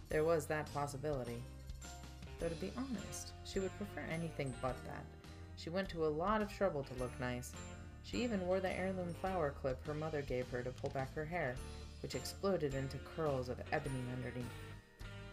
There 0.09 0.25
was 0.25 0.47
that 0.47 0.73
possibility. 0.75 1.43
Though 2.39 2.49
to 2.49 2.55
be 2.57 2.73
honest, 2.77 3.33
she 3.45 3.61
would 3.61 3.77
prefer 3.77 4.03
anything 4.11 4.53
but 4.61 4.77
that. 4.87 5.05
She 5.57 5.71
went 5.71 5.89
to 5.91 6.07
a 6.07 6.09
lot 6.09 6.41
of 6.41 6.53
trouble 6.53 6.83
to 6.83 7.03
look 7.03 7.13
nice. 7.21 7.53
She 8.03 8.25
even 8.25 8.47
wore 8.47 8.61
the 8.61 8.77
heirloom 8.77 9.15
flower 9.21 9.51
clip 9.51 9.85
her 9.87 9.95
mother 9.95 10.23
gave 10.23 10.49
her 10.49 10.63
to 10.63 10.71
pull 10.71 10.91
back 10.91 11.15
her 11.15 11.25
hair, 11.25 11.55
which 12.03 12.15
exploded 12.15 12.75
into 12.75 12.97
curls 13.15 13.51
of 13.51 13.61
ebony 13.73 14.03
underneath. 14.17 14.47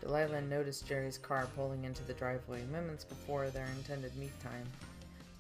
Delilah 0.01 0.41
noticed 0.41 0.85
Jerry's 0.85 1.17
car 1.17 1.47
pulling 1.55 1.85
into 1.85 2.03
the 2.03 2.13
driveway 2.13 2.63
moments 2.65 3.03
before 3.03 3.49
their 3.49 3.67
intended 3.77 4.15
meet 4.17 4.37
time. 4.39 4.67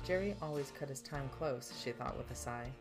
Jerry 0.07 0.37
always 0.41 0.71
cut 0.71 0.87
his 0.87 1.01
time 1.01 1.29
close, 1.37 1.73
she 1.83 1.91
thought 1.91 2.17
with 2.17 2.31
a 2.31 2.35
sigh. 2.35 2.71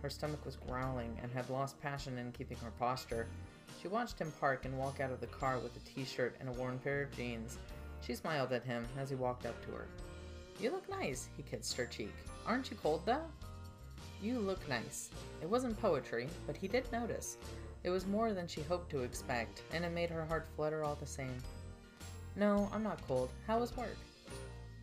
Her 0.00 0.08
stomach 0.08 0.42
was 0.46 0.56
growling 0.56 1.14
and 1.22 1.30
had 1.30 1.50
lost 1.50 1.78
passion 1.82 2.16
in 2.16 2.32
keeping 2.32 2.56
her 2.64 2.70
posture. 2.78 3.26
She 3.82 3.88
watched 3.88 4.18
him 4.18 4.32
park 4.40 4.64
and 4.64 4.78
walk 4.78 4.98
out 4.98 5.12
of 5.12 5.20
the 5.20 5.26
car 5.26 5.58
with 5.58 5.76
a 5.76 5.80
t 5.80 6.06
shirt 6.06 6.34
and 6.40 6.48
a 6.48 6.52
worn 6.52 6.78
pair 6.78 7.02
of 7.02 7.14
jeans. 7.14 7.58
She 8.00 8.14
smiled 8.14 8.50
at 8.54 8.64
him 8.64 8.86
as 8.98 9.10
he 9.10 9.14
walked 9.14 9.44
up 9.44 9.62
to 9.66 9.72
her. 9.72 9.86
You 10.58 10.70
look 10.70 10.88
nice, 10.88 11.28
he 11.36 11.42
kissed 11.42 11.76
her 11.76 11.84
cheek. 11.84 12.14
Aren't 12.46 12.70
you 12.70 12.78
cold 12.78 13.02
though? 13.04 13.26
You 14.22 14.38
look 14.38 14.66
nice. 14.70 15.10
It 15.42 15.50
wasn't 15.50 15.78
poetry, 15.82 16.28
but 16.46 16.56
he 16.56 16.66
did 16.66 16.90
notice. 16.90 17.36
It 17.84 17.90
was 17.90 18.06
more 18.06 18.32
than 18.32 18.48
she 18.48 18.62
hoped 18.62 18.88
to 18.92 19.02
expect, 19.02 19.60
and 19.74 19.84
it 19.84 19.92
made 19.92 20.08
her 20.08 20.24
heart 20.24 20.46
flutter 20.56 20.82
all 20.82 20.94
the 20.94 21.06
same. 21.06 21.36
No, 22.36 22.70
I'm 22.72 22.82
not 22.82 23.06
cold. 23.06 23.28
How 23.46 23.58
was 23.58 23.76
work? 23.76 23.98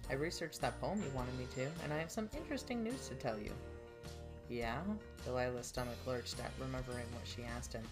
I 0.10 0.14
researched 0.14 0.62
that 0.62 0.80
poem 0.82 1.02
you 1.04 1.12
wanted 1.16 1.38
me 1.38 1.46
to, 1.56 1.68
and 1.84 1.94
I 1.94 2.00
have 2.00 2.12
some 2.12 2.30
interesting 2.36 2.84
news 2.84 3.08
to 3.10 3.16
tell 3.16 3.38
you. 3.38 3.52
Yeah? 4.50 4.82
Delilah's 5.26 5.68
stomach 5.68 5.98
lurched 6.08 6.40
at 6.40 6.52
remembering 6.60 7.06
what 7.14 7.28
she 7.28 7.44
asked 7.44 7.74
him. 7.74 7.84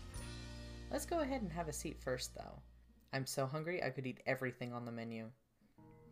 Let's 0.92 1.06
go 1.06 1.20
ahead 1.20 1.42
and 1.42 1.52
have 1.52 1.68
a 1.68 1.74
seat 1.74 1.98
first, 2.00 2.34
though. 2.34 2.60
I'm 3.14 3.26
so 3.26 3.46
hungry 3.46 3.84
I 3.84 3.90
could 3.90 4.08
eat 4.08 4.22
everything 4.26 4.74
on 4.74 4.86
the 4.86 4.92
menu. 4.92 5.30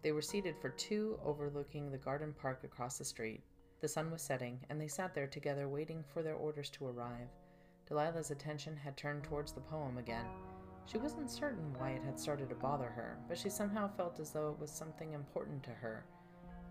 They 0.04 0.12
were 0.12 0.22
seated 0.22 0.56
for 0.62 0.70
two 0.70 1.20
overlooking 1.26 1.90
the 1.90 1.98
garden 1.98 2.36
park 2.40 2.64
across 2.64 2.98
the 2.98 3.06
street. 3.06 3.42
The 3.82 3.88
sun 3.88 4.12
was 4.12 4.22
setting, 4.22 4.60
and 4.70 4.80
they 4.80 4.88
sat 4.88 5.16
there 5.16 5.28
together 5.28 5.68
waiting 5.68 6.04
for 6.14 6.22
their 6.22 6.36
orders 6.36 6.70
to 6.72 6.86
arrive. 6.86 7.30
Delilah's 7.90 8.32
attention 8.32 8.76
had 8.76 8.98
turned 8.98 9.24
towards 9.24 9.52
the 9.52 9.62
poem 9.62 9.98
again. 9.98 10.26
She 10.86 10.98
wasn't 10.98 11.32
certain 11.32 11.74
why 11.78 11.92
it 11.92 12.04
had 12.04 12.20
started 12.20 12.50
to 12.50 12.56
bother 12.56 12.90
her, 12.90 13.18
but 13.28 13.38
she 13.38 13.50
somehow 13.50 13.90
felt 13.98 14.20
as 14.20 14.32
though 14.32 14.50
it 14.50 14.60
was 14.60 14.70
something 14.70 15.14
important 15.14 15.64
to 15.64 15.72
her. 15.72 16.06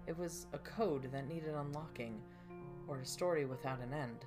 It 0.07 0.17
was 0.17 0.47
a 0.53 0.59
code 0.59 1.11
that 1.13 1.29
needed 1.29 1.55
unlocking, 1.55 2.21
or 2.87 3.01
a 3.01 3.07
story 3.07 3.45
without 3.45 3.81
an 3.81 3.93
end. 3.93 4.25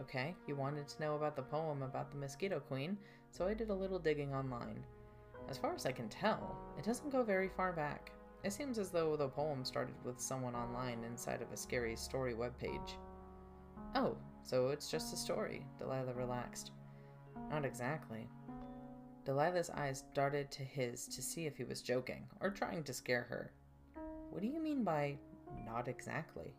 Okay, 0.00 0.34
you 0.46 0.56
wanted 0.56 0.88
to 0.88 1.00
know 1.00 1.16
about 1.16 1.36
the 1.36 1.42
poem 1.42 1.82
about 1.82 2.10
the 2.10 2.16
Mosquito 2.16 2.60
Queen, 2.60 2.96
so 3.30 3.46
I 3.46 3.54
did 3.54 3.70
a 3.70 3.74
little 3.74 3.98
digging 3.98 4.34
online. 4.34 4.82
As 5.50 5.58
far 5.58 5.74
as 5.74 5.84
I 5.84 5.92
can 5.92 6.08
tell, 6.08 6.56
it 6.78 6.84
doesn't 6.84 7.10
go 7.10 7.22
very 7.22 7.48
far 7.48 7.72
back. 7.72 8.12
It 8.42 8.52
seems 8.52 8.78
as 8.78 8.90
though 8.90 9.16
the 9.16 9.28
poem 9.28 9.64
started 9.64 9.94
with 10.04 10.20
someone 10.20 10.54
online 10.56 11.04
inside 11.04 11.42
of 11.42 11.52
a 11.52 11.56
scary 11.56 11.94
story 11.94 12.34
webpage. 12.34 12.92
Oh, 13.94 14.16
so 14.42 14.68
it's 14.68 14.90
just 14.90 15.12
a 15.12 15.16
story, 15.16 15.66
Delilah 15.78 16.14
relaxed. 16.14 16.72
Not 17.50 17.64
exactly. 17.64 18.28
Delilah's 19.24 19.70
eyes 19.70 20.04
darted 20.14 20.50
to 20.50 20.62
his 20.62 21.06
to 21.06 21.22
see 21.22 21.46
if 21.46 21.56
he 21.56 21.64
was 21.64 21.80
joking 21.80 22.26
or 22.40 22.50
trying 22.50 22.82
to 22.84 22.92
scare 22.92 23.22
her. 23.28 23.52
What 24.30 24.42
do 24.42 24.48
you 24.48 24.60
mean 24.60 24.82
by 24.82 25.16
not 25.64 25.86
exactly? 25.86 26.54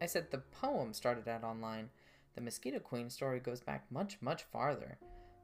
I 0.00 0.06
said 0.06 0.30
the 0.30 0.38
poem 0.38 0.94
started 0.94 1.28
out 1.28 1.44
online. 1.44 1.90
The 2.34 2.40
Mosquito 2.40 2.78
Queen 2.78 3.10
story 3.10 3.40
goes 3.40 3.60
back 3.60 3.84
much, 3.90 4.16
much 4.22 4.44
farther. 4.44 4.98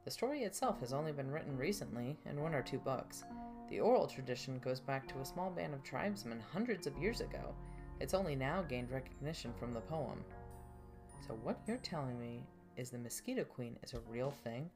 The 0.05 0.11
story 0.11 0.43
itself 0.43 0.79
has 0.79 0.93
only 0.93 1.11
been 1.11 1.29
written 1.29 1.57
recently 1.57 2.17
in 2.25 2.41
one 2.41 2.55
or 2.55 2.63
two 2.63 2.79
books. 2.79 3.23
The 3.69 3.81
oral 3.81 4.07
tradition 4.07 4.57
goes 4.59 4.79
back 4.79 5.07
to 5.09 5.19
a 5.19 5.25
small 5.25 5.51
band 5.51 5.73
of 5.73 5.83
tribesmen 5.83 6.39
hundreds 6.39 6.87
of 6.87 6.97
years 6.97 7.21
ago. 7.21 7.53
It's 7.99 8.13
only 8.13 8.35
now 8.35 8.63
gained 8.63 8.89
recognition 8.89 9.53
from 9.59 9.73
the 9.73 9.81
poem. 9.81 10.23
So 11.27 11.33
what 11.43 11.59
you're 11.67 11.77
telling 11.77 12.19
me 12.19 12.43
is 12.77 12.89
the 12.89 12.97
Mosquito 12.97 13.43
Queen 13.43 13.77
is 13.83 13.93
a 13.93 13.99
real 14.09 14.31
thing? 14.31 14.69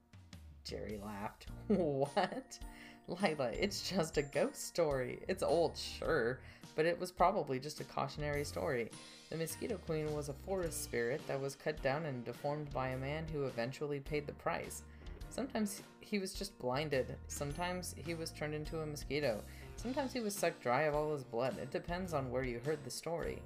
Jerry 0.63 0.99
laughed. 1.03 1.47
what? 1.67 2.59
Lila, 3.07 3.51
it's 3.53 3.89
just 3.89 4.17
a 4.17 4.21
ghost 4.21 4.67
story. 4.67 5.19
It's 5.27 5.43
old, 5.43 5.77
sure, 5.77 6.39
but 6.75 6.85
it 6.85 6.99
was 6.99 7.11
probably 7.11 7.59
just 7.59 7.79
a 7.81 7.85
cautionary 7.85 8.45
story. 8.45 8.89
The 9.29 9.37
Mosquito 9.37 9.77
Queen 9.85 10.13
was 10.13 10.29
a 10.29 10.33
forest 10.33 10.83
spirit 10.83 11.21
that 11.27 11.39
was 11.39 11.55
cut 11.55 11.81
down 11.81 12.05
and 12.05 12.23
deformed 12.23 12.71
by 12.73 12.89
a 12.89 12.97
man 12.97 13.25
who 13.31 13.45
eventually 13.45 13.99
paid 13.99 14.27
the 14.27 14.33
price. 14.33 14.83
Sometimes 15.29 15.83
he 15.99 16.19
was 16.19 16.33
just 16.33 16.57
blinded, 16.59 17.15
sometimes 17.27 17.95
he 17.97 18.13
was 18.13 18.31
turned 18.31 18.53
into 18.53 18.81
a 18.81 18.85
mosquito, 18.85 19.41
sometimes 19.77 20.13
he 20.13 20.19
was 20.19 20.35
sucked 20.35 20.61
dry 20.61 20.83
of 20.83 20.95
all 20.95 21.13
his 21.13 21.23
blood. 21.23 21.57
It 21.57 21.71
depends 21.71 22.13
on 22.13 22.29
where 22.29 22.43
you 22.43 22.59
heard 22.65 22.83
the 22.83 22.91
story. 22.91 23.41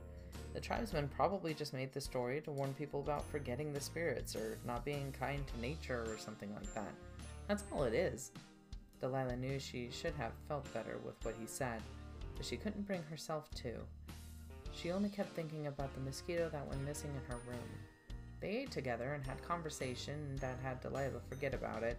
The 0.55 0.61
tribesmen 0.61 1.09
probably 1.09 1.53
just 1.53 1.73
made 1.73 1.91
the 1.91 2.01
story 2.01 2.41
to 2.41 2.51
warn 2.51 2.73
people 2.73 3.01
about 3.01 3.29
forgetting 3.29 3.73
the 3.73 3.81
spirits 3.81 4.35
or 4.35 4.57
not 4.65 4.85
being 4.85 5.11
kind 5.11 5.45
to 5.45 5.59
nature 5.59 6.05
or 6.07 6.17
something 6.17 6.53
like 6.55 6.73
that. 6.73 6.93
That's 7.47 7.63
all 7.71 7.83
it 7.83 7.93
is. 7.93 8.31
Delilah 9.01 9.35
knew 9.35 9.59
she 9.59 9.89
should 9.91 10.13
have 10.15 10.31
felt 10.47 10.71
better 10.73 10.99
with 11.05 11.15
what 11.23 11.35
he 11.39 11.45
said, 11.45 11.81
but 12.35 12.45
she 12.45 12.57
couldn't 12.57 12.87
bring 12.87 13.03
herself 13.03 13.49
to. 13.55 13.73
She 14.73 14.91
only 14.91 15.09
kept 15.09 15.35
thinking 15.35 15.67
about 15.67 15.93
the 15.93 16.01
mosquito 16.01 16.49
that 16.49 16.67
went 16.67 16.85
missing 16.85 17.11
in 17.11 17.31
her 17.31 17.39
room. 17.47 17.69
They 18.41 18.49
ate 18.49 18.71
together 18.71 19.13
and 19.13 19.25
had 19.25 19.41
conversation 19.47 20.35
that 20.41 20.57
had 20.63 20.81
Delilah 20.81 21.21
forget 21.29 21.53
about 21.53 21.83
it. 21.83 21.97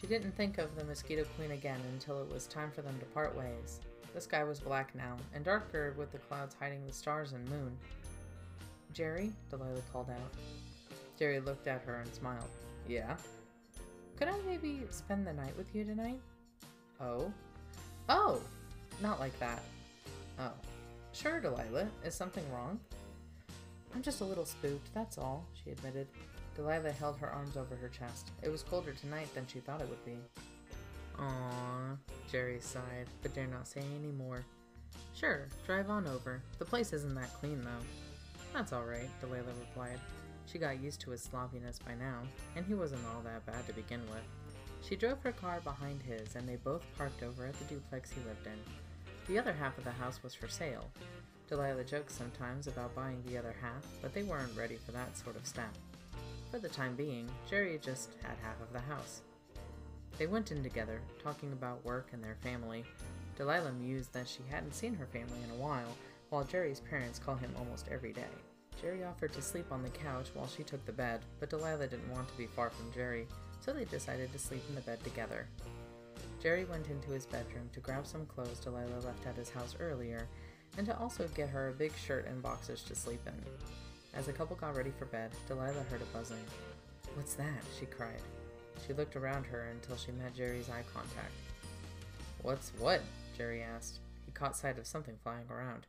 She 0.00 0.06
didn't 0.06 0.34
think 0.34 0.58
of 0.58 0.74
the 0.76 0.84
Mosquito 0.84 1.24
Queen 1.36 1.50
again 1.50 1.80
until 1.92 2.22
it 2.22 2.32
was 2.32 2.46
time 2.46 2.70
for 2.70 2.80
them 2.80 2.98
to 2.98 3.04
part 3.06 3.36
ways. 3.36 3.80
The 4.14 4.20
sky 4.20 4.42
was 4.44 4.58
black 4.58 4.94
now, 4.94 5.16
and 5.34 5.44
darker 5.44 5.94
with 5.96 6.10
the 6.10 6.18
clouds 6.18 6.56
hiding 6.58 6.84
the 6.86 6.92
stars 6.92 7.32
and 7.32 7.48
moon. 7.48 7.76
Jerry? 8.92 9.30
Delilah 9.50 9.82
called 9.92 10.10
out. 10.10 10.32
Jerry 11.18 11.38
looked 11.38 11.66
at 11.68 11.82
her 11.82 11.96
and 11.96 12.12
smiled. 12.14 12.48
Yeah? 12.88 13.16
Could 14.20 14.28
I 14.28 14.36
maybe 14.46 14.82
spend 14.90 15.26
the 15.26 15.32
night 15.32 15.56
with 15.56 15.74
you 15.74 15.82
tonight? 15.82 16.20
Oh? 17.00 17.32
Oh! 18.10 18.38
Not 19.00 19.18
like 19.18 19.36
that. 19.40 19.62
Oh. 20.38 20.52
Sure, 21.14 21.40
Delilah. 21.40 21.88
Is 22.04 22.14
something 22.14 22.44
wrong? 22.52 22.78
I'm 23.94 24.02
just 24.02 24.20
a 24.20 24.24
little 24.24 24.44
spooked, 24.44 24.92
that's 24.92 25.16
all, 25.16 25.46
she 25.64 25.70
admitted. 25.70 26.06
Delilah 26.54 26.92
held 26.92 27.16
her 27.16 27.30
arms 27.30 27.56
over 27.56 27.74
her 27.76 27.88
chest. 27.88 28.30
It 28.42 28.50
was 28.50 28.62
colder 28.62 28.92
tonight 28.92 29.34
than 29.34 29.46
she 29.46 29.60
thought 29.60 29.80
it 29.80 29.88
would 29.88 30.04
be. 30.04 30.18
Aww, 31.18 31.96
Jerry 32.30 32.60
sighed, 32.60 33.06
but 33.22 33.34
dared 33.34 33.50
not 33.50 33.66
say 33.66 33.80
any 33.98 34.12
more. 34.12 34.44
Sure, 35.16 35.48
drive 35.66 35.88
on 35.88 36.06
over. 36.06 36.42
The 36.58 36.66
place 36.66 36.92
isn't 36.92 37.14
that 37.14 37.32
clean, 37.40 37.62
though. 37.64 37.86
That's 38.52 38.74
all 38.74 38.84
right, 38.84 39.08
Delilah 39.22 39.54
replied. 39.60 39.98
She 40.50 40.58
got 40.58 40.82
used 40.82 41.00
to 41.02 41.10
his 41.10 41.22
sloppiness 41.22 41.78
by 41.78 41.94
now, 41.94 42.22
and 42.56 42.66
he 42.66 42.74
wasn't 42.74 43.06
all 43.06 43.22
that 43.22 43.46
bad 43.46 43.66
to 43.66 43.72
begin 43.72 44.00
with. 44.10 44.24
She 44.82 44.96
drove 44.96 45.22
her 45.22 45.32
car 45.32 45.60
behind 45.62 46.02
his, 46.02 46.34
and 46.34 46.48
they 46.48 46.56
both 46.56 46.84
parked 46.96 47.22
over 47.22 47.46
at 47.46 47.54
the 47.54 47.64
duplex 47.64 48.10
he 48.10 48.20
lived 48.26 48.46
in. 48.46 48.58
The 49.28 49.38
other 49.38 49.52
half 49.52 49.78
of 49.78 49.84
the 49.84 49.92
house 49.92 50.22
was 50.22 50.34
for 50.34 50.48
sale. 50.48 50.90
Delilah 51.48 51.84
joked 51.84 52.10
sometimes 52.10 52.66
about 52.66 52.94
buying 52.96 53.22
the 53.26 53.38
other 53.38 53.54
half, 53.60 53.86
but 54.02 54.12
they 54.12 54.22
weren't 54.24 54.56
ready 54.56 54.76
for 54.76 54.92
that 54.92 55.16
sort 55.16 55.36
of 55.36 55.46
step. 55.46 55.72
For 56.50 56.58
the 56.58 56.68
time 56.68 56.96
being, 56.96 57.28
Jerry 57.48 57.78
just 57.80 58.10
had 58.22 58.36
half 58.42 58.60
of 58.60 58.72
the 58.72 58.80
house. 58.80 59.20
They 60.18 60.26
went 60.26 60.50
in 60.50 60.64
together, 60.64 61.00
talking 61.22 61.52
about 61.52 61.84
work 61.84 62.08
and 62.12 62.22
their 62.22 62.36
family. 62.42 62.84
Delilah 63.36 63.72
mused 63.72 64.12
that 64.14 64.28
she 64.28 64.42
hadn't 64.50 64.74
seen 64.74 64.94
her 64.94 65.06
family 65.06 65.38
in 65.44 65.50
a 65.50 65.62
while, 65.62 65.96
while 66.30 66.44
Jerry's 66.44 66.80
parents 66.80 67.20
call 67.20 67.36
him 67.36 67.52
almost 67.56 67.86
every 67.88 68.12
day. 68.12 68.22
Jerry 68.80 69.04
offered 69.04 69.32
to 69.34 69.42
sleep 69.42 69.66
on 69.70 69.82
the 69.82 69.90
couch 69.90 70.28
while 70.32 70.48
she 70.48 70.62
took 70.62 70.84
the 70.86 70.92
bed, 70.92 71.20
but 71.38 71.50
Delilah 71.50 71.86
didn't 71.86 72.10
want 72.10 72.28
to 72.28 72.38
be 72.38 72.46
far 72.46 72.70
from 72.70 72.92
Jerry, 72.92 73.26
so 73.60 73.72
they 73.72 73.84
decided 73.84 74.32
to 74.32 74.38
sleep 74.38 74.62
in 74.68 74.74
the 74.74 74.80
bed 74.80 75.02
together. 75.04 75.46
Jerry 76.42 76.64
went 76.64 76.88
into 76.88 77.10
his 77.10 77.26
bedroom 77.26 77.68
to 77.74 77.80
grab 77.80 78.06
some 78.06 78.24
clothes 78.24 78.60
Delilah 78.60 79.04
left 79.04 79.26
at 79.26 79.36
his 79.36 79.50
house 79.50 79.76
earlier, 79.78 80.26
and 80.78 80.86
to 80.86 80.98
also 80.98 81.28
get 81.34 81.50
her 81.50 81.68
a 81.68 81.72
big 81.72 81.94
shirt 81.96 82.26
and 82.26 82.42
boxers 82.42 82.82
to 82.84 82.94
sleep 82.94 83.20
in. 83.26 83.34
As 84.18 84.26
the 84.26 84.32
couple 84.32 84.56
got 84.56 84.76
ready 84.76 84.92
for 84.98 85.04
bed, 85.04 85.30
Delilah 85.46 85.84
heard 85.90 86.00
a 86.00 86.16
buzzing. 86.16 86.38
What's 87.14 87.34
that? 87.34 87.62
she 87.78 87.86
cried. 87.86 88.22
She 88.86 88.94
looked 88.94 89.16
around 89.16 89.44
her 89.46 89.68
until 89.72 89.96
she 89.96 90.12
met 90.12 90.34
Jerry's 90.34 90.70
eye 90.70 90.84
contact. 90.94 91.32
What's 92.42 92.72
what? 92.78 93.02
Jerry 93.36 93.62
asked. 93.62 94.00
He 94.24 94.32
caught 94.32 94.56
sight 94.56 94.78
of 94.78 94.86
something 94.86 95.16
flying 95.22 95.46
around. 95.50 95.86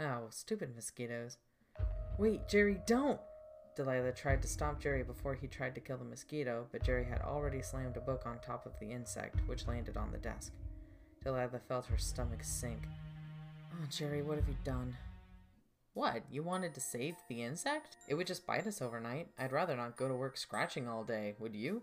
Oh, 0.00 0.28
stupid 0.30 0.74
mosquitoes. 0.74 1.36
Wait, 2.18 2.48
Jerry, 2.48 2.80
don't! 2.84 3.20
Delilah 3.76 4.10
tried 4.10 4.42
to 4.42 4.48
stop 4.48 4.80
Jerry 4.80 5.04
before 5.04 5.34
he 5.34 5.46
tried 5.46 5.76
to 5.76 5.80
kill 5.80 5.98
the 5.98 6.04
mosquito, 6.04 6.66
but 6.72 6.82
Jerry 6.82 7.04
had 7.04 7.20
already 7.20 7.62
slammed 7.62 7.96
a 7.96 8.00
book 8.00 8.24
on 8.26 8.40
top 8.40 8.66
of 8.66 8.76
the 8.80 8.90
insect, 8.90 9.36
which 9.46 9.68
landed 9.68 9.96
on 9.96 10.10
the 10.10 10.18
desk. 10.18 10.52
Delilah 11.22 11.60
felt 11.68 11.86
her 11.86 11.96
stomach 11.96 12.42
sink. 12.42 12.88
Oh, 13.72 13.86
Jerry, 13.88 14.22
what 14.22 14.36
have 14.36 14.48
you 14.48 14.56
done? 14.64 14.96
What? 15.94 16.24
You 16.28 16.42
wanted 16.42 16.74
to 16.74 16.80
save 16.80 17.14
the 17.28 17.44
insect? 17.44 17.96
It 18.08 18.14
would 18.14 18.26
just 18.26 18.46
bite 18.46 18.66
us 18.66 18.82
overnight. 18.82 19.28
I'd 19.38 19.52
rather 19.52 19.76
not 19.76 19.96
go 19.96 20.08
to 20.08 20.14
work 20.14 20.36
scratching 20.36 20.88
all 20.88 21.04
day, 21.04 21.36
would 21.38 21.54
you? 21.54 21.82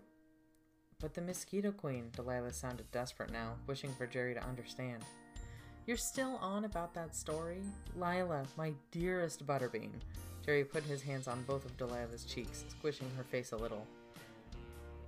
But 1.00 1.14
the 1.14 1.22
Mosquito 1.22 1.72
Queen, 1.72 2.10
Delilah 2.14 2.52
sounded 2.52 2.90
desperate 2.92 3.32
now, 3.32 3.54
wishing 3.66 3.92
for 3.94 4.06
Jerry 4.06 4.34
to 4.34 4.44
understand. 4.44 5.02
You're 5.86 5.96
still 5.96 6.36
on 6.42 6.64
about 6.66 6.92
that 6.94 7.14
story? 7.14 7.62
Lila, 7.94 8.44
my 8.58 8.74
dearest 8.90 9.46
Butterbean. 9.46 9.92
Jerry 10.46 10.62
put 10.62 10.84
his 10.84 11.02
hands 11.02 11.26
on 11.26 11.42
both 11.42 11.64
of 11.64 11.76
Delilah's 11.76 12.24
cheeks, 12.24 12.64
squishing 12.68 13.10
her 13.16 13.24
face 13.24 13.50
a 13.50 13.56
little. 13.56 13.84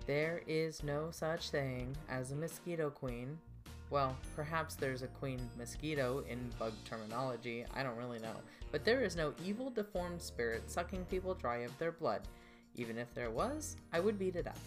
There 0.06 0.42
is 0.48 0.82
no 0.82 1.10
such 1.12 1.50
thing 1.50 1.96
as 2.08 2.32
a 2.32 2.36
mosquito 2.36 2.90
queen. 2.90 3.38
Well, 3.90 4.16
perhaps 4.34 4.74
there's 4.74 5.02
a 5.02 5.06
queen 5.06 5.38
mosquito 5.56 6.24
in 6.28 6.50
bug 6.58 6.72
terminology, 6.84 7.64
I 7.74 7.84
don't 7.84 7.96
really 7.96 8.18
know. 8.18 8.34
But 8.72 8.84
there 8.84 9.02
is 9.02 9.16
no 9.16 9.32
evil, 9.44 9.70
deformed 9.70 10.20
spirit 10.20 10.68
sucking 10.68 11.04
people 11.04 11.34
dry 11.34 11.58
of 11.58 11.78
their 11.78 11.92
blood. 11.92 12.22
Even 12.74 12.98
if 12.98 13.14
there 13.14 13.30
was, 13.30 13.76
I 13.92 14.00
would 14.00 14.18
beat 14.18 14.36
it 14.36 14.48
up. 14.48 14.58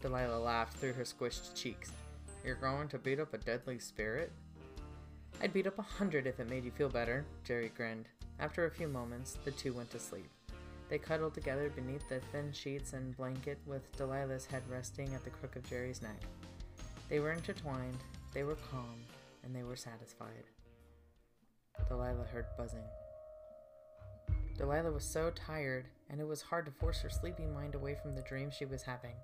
Delilah 0.00 0.38
laughed 0.38 0.76
through 0.76 0.92
her 0.92 1.04
squished 1.04 1.54
cheeks. 1.54 1.92
You're 2.44 2.56
going 2.56 2.88
to 2.88 2.98
beat 2.98 3.20
up 3.20 3.32
a 3.32 3.38
deadly 3.38 3.78
spirit? 3.78 4.32
I'd 5.42 5.52
beat 5.52 5.66
up 5.66 5.78
a 5.78 5.82
hundred 5.82 6.26
if 6.26 6.40
it 6.40 6.50
made 6.50 6.64
you 6.64 6.70
feel 6.70 6.88
better, 6.88 7.24
Jerry 7.42 7.72
grinned. 7.74 8.08
After 8.40 8.66
a 8.66 8.70
few 8.70 8.88
moments, 8.88 9.38
the 9.44 9.50
two 9.50 9.72
went 9.72 9.90
to 9.90 9.98
sleep. 9.98 10.30
They 10.88 10.98
cuddled 10.98 11.34
together 11.34 11.70
beneath 11.74 12.08
the 12.08 12.20
thin 12.32 12.52
sheets 12.52 12.92
and 12.92 13.16
blanket, 13.16 13.58
with 13.66 13.94
Delilah's 13.96 14.46
head 14.46 14.62
resting 14.70 15.12
at 15.14 15.24
the 15.24 15.30
crook 15.30 15.56
of 15.56 15.68
Jerry's 15.68 16.00
neck. 16.00 16.20
They 17.08 17.20
were 17.20 17.32
intertwined, 17.32 17.98
they 18.32 18.42
were 18.42 18.56
calm, 18.70 19.02
and 19.42 19.54
they 19.54 19.64
were 19.64 19.76
satisfied. 19.76 20.44
Delilah 21.88 22.26
heard 22.32 22.46
buzzing. 22.56 22.84
Delilah 24.56 24.92
was 24.92 25.04
so 25.04 25.30
tired, 25.30 25.86
and 26.10 26.20
it 26.20 26.26
was 26.26 26.42
hard 26.42 26.66
to 26.66 26.72
force 26.72 27.00
her 27.00 27.10
sleepy 27.10 27.46
mind 27.46 27.74
away 27.74 27.96
from 28.00 28.14
the 28.14 28.22
dream 28.22 28.50
she 28.50 28.64
was 28.64 28.82
having. 28.82 29.14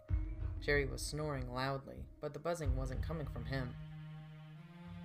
Jerry 0.64 0.86
was 0.86 1.02
snoring 1.02 1.52
loudly, 1.52 2.04
but 2.20 2.32
the 2.32 2.38
buzzing 2.38 2.74
wasn't 2.76 3.02
coming 3.02 3.26
from 3.26 3.44
him. 3.44 3.68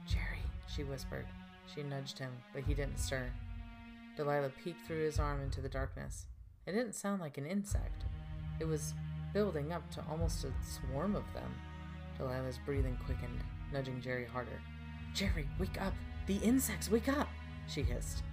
Jerry, 0.08 0.44
she 0.74 0.84
whispered. 0.84 1.26
She 1.74 1.84
nudged 1.84 2.18
him, 2.18 2.32
but 2.54 2.64
he 2.64 2.74
didn't 2.74 3.00
stir. 3.00 3.30
Delilah 4.20 4.52
peeked 4.62 4.86
through 4.86 5.06
his 5.06 5.18
arm 5.18 5.40
into 5.42 5.62
the 5.62 5.70
darkness. 5.70 6.26
It 6.66 6.74
didn't 6.74 6.96
sound 6.96 7.22
like 7.22 7.38
an 7.38 7.46
insect. 7.46 8.04
It 8.60 8.68
was 8.68 8.94
building 9.34 9.72
up 9.72 9.90
to 9.92 10.04
almost 10.12 10.44
a 10.44 10.52
swarm 10.62 11.16
of 11.16 11.24
them. 11.34 11.50
Delilah's 12.18 12.60
breathing 12.66 12.98
quickened, 13.06 13.40
nudging 13.72 14.02
Jerry 14.02 14.26
harder. 14.26 14.60
Jerry, 15.14 15.48
wake 15.58 15.82
up! 15.82 15.94
The 16.28 16.36
insects, 16.36 16.92
wake 16.92 17.08
up! 17.08 17.30
She 17.70 17.82
hissed. 17.82 18.24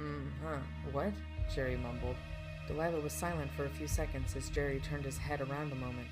Mm 0.00 0.28
huh. 0.44 0.58
What? 0.92 1.12
Jerry 1.52 1.76
mumbled. 1.76 2.16
Delilah 2.68 3.00
was 3.00 3.12
silent 3.12 3.50
for 3.56 3.64
a 3.64 3.70
few 3.70 3.88
seconds 3.88 4.36
as 4.36 4.48
Jerry 4.48 4.78
turned 4.78 5.04
his 5.04 5.18
head 5.18 5.40
around 5.40 5.72
a 5.72 5.74
moment. 5.74 6.06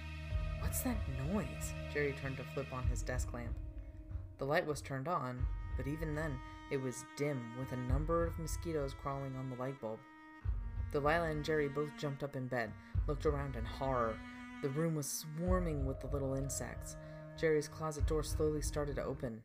What's 0.60 0.80
that 0.80 0.96
noise? 1.32 1.72
Jerry 1.92 2.16
turned 2.20 2.38
to 2.38 2.44
flip 2.52 2.72
on 2.72 2.88
his 2.88 3.02
desk 3.02 3.32
lamp. 3.32 3.54
The 4.38 4.44
light 4.44 4.66
was 4.66 4.80
turned 4.80 5.06
on, 5.06 5.46
but 5.76 5.86
even 5.86 6.16
then, 6.16 6.36
it 6.70 6.80
was 6.80 7.04
dim 7.16 7.40
with 7.58 7.72
a 7.72 7.92
number 7.92 8.24
of 8.24 8.38
mosquitoes 8.38 8.94
crawling 9.00 9.36
on 9.36 9.50
the 9.50 9.56
light 9.56 9.80
bulb. 9.80 9.98
Delilah 10.92 11.30
and 11.30 11.44
Jerry 11.44 11.68
both 11.68 11.90
jumped 11.98 12.22
up 12.22 12.36
in 12.36 12.46
bed, 12.46 12.72
looked 13.06 13.26
around 13.26 13.56
in 13.56 13.64
horror. 13.64 14.16
The 14.62 14.68
room 14.70 14.94
was 14.94 15.24
swarming 15.36 15.84
with 15.84 16.00
the 16.00 16.06
little 16.06 16.34
insects. 16.34 16.96
Jerry's 17.36 17.68
closet 17.68 18.06
door 18.06 18.22
slowly 18.22 18.62
started 18.62 18.96
to 18.96 19.04
open. 19.04 19.42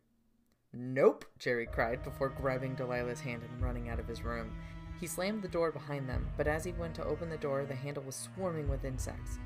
Nope, 0.74 1.26
Jerry 1.40 1.66
cried 1.66 2.04
before 2.04 2.30
grabbing 2.30 2.76
Delilah's 2.76 3.20
hand 3.20 3.42
and 3.44 3.62
running 3.62 3.90
out 3.90 4.00
of 4.00 4.08
his 4.08 4.24
room. 4.24 4.56
He 5.00 5.08
slammed 5.08 5.42
the 5.42 5.48
door 5.48 5.72
behind 5.72 6.08
them, 6.08 6.28
but 6.38 6.48
as 6.48 6.64
he 6.64 6.74
went 6.74 6.94
to 6.96 7.06
open 7.06 7.30
the 7.30 7.38
door, 7.38 7.66
the 7.66 7.74
handle 7.74 8.04
was 8.04 8.16
swarming 8.16 8.70
with 8.70 8.86
insects. 8.86 9.40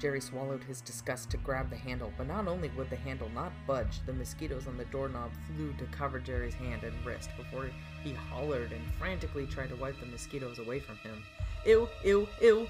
Jerry 0.00 0.20
swallowed 0.20 0.64
his 0.64 0.80
disgust 0.80 1.30
to 1.30 1.36
grab 1.36 1.68
the 1.68 1.76
handle, 1.76 2.10
but 2.16 2.26
not 2.26 2.48
only 2.48 2.70
would 2.70 2.88
the 2.88 2.96
handle 2.96 3.28
not 3.34 3.52
budge, 3.66 4.00
the 4.06 4.14
mosquitoes 4.14 4.66
on 4.66 4.78
the 4.78 4.86
doorknob 4.86 5.30
flew 5.46 5.74
to 5.74 5.84
cover 5.96 6.18
Jerry's 6.18 6.54
hand 6.54 6.84
and 6.84 7.04
wrist 7.04 7.28
before 7.36 7.70
he 8.02 8.14
hollered 8.14 8.72
and 8.72 8.82
frantically 8.98 9.46
tried 9.46 9.68
to 9.68 9.76
wipe 9.76 10.00
the 10.00 10.06
mosquitoes 10.06 10.58
away 10.58 10.80
from 10.80 10.96
him. 10.96 11.22
Ew, 11.66 11.86
ew, 12.02 12.26
ew! 12.40 12.66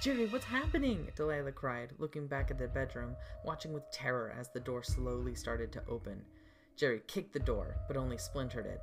Jerry, 0.00 0.26
what's 0.26 0.46
happening? 0.46 1.08
Delilah 1.14 1.52
cried, 1.52 1.92
looking 1.98 2.26
back 2.26 2.50
at 2.50 2.58
the 2.58 2.68
bedroom, 2.68 3.16
watching 3.44 3.74
with 3.74 3.90
terror 3.92 4.34
as 4.38 4.48
the 4.48 4.58
door 4.58 4.82
slowly 4.82 5.34
started 5.34 5.72
to 5.72 5.82
open. 5.86 6.24
Jerry 6.76 7.02
kicked 7.06 7.34
the 7.34 7.38
door, 7.38 7.76
but 7.86 7.98
only 7.98 8.16
splintered 8.16 8.64
it. 8.64 8.80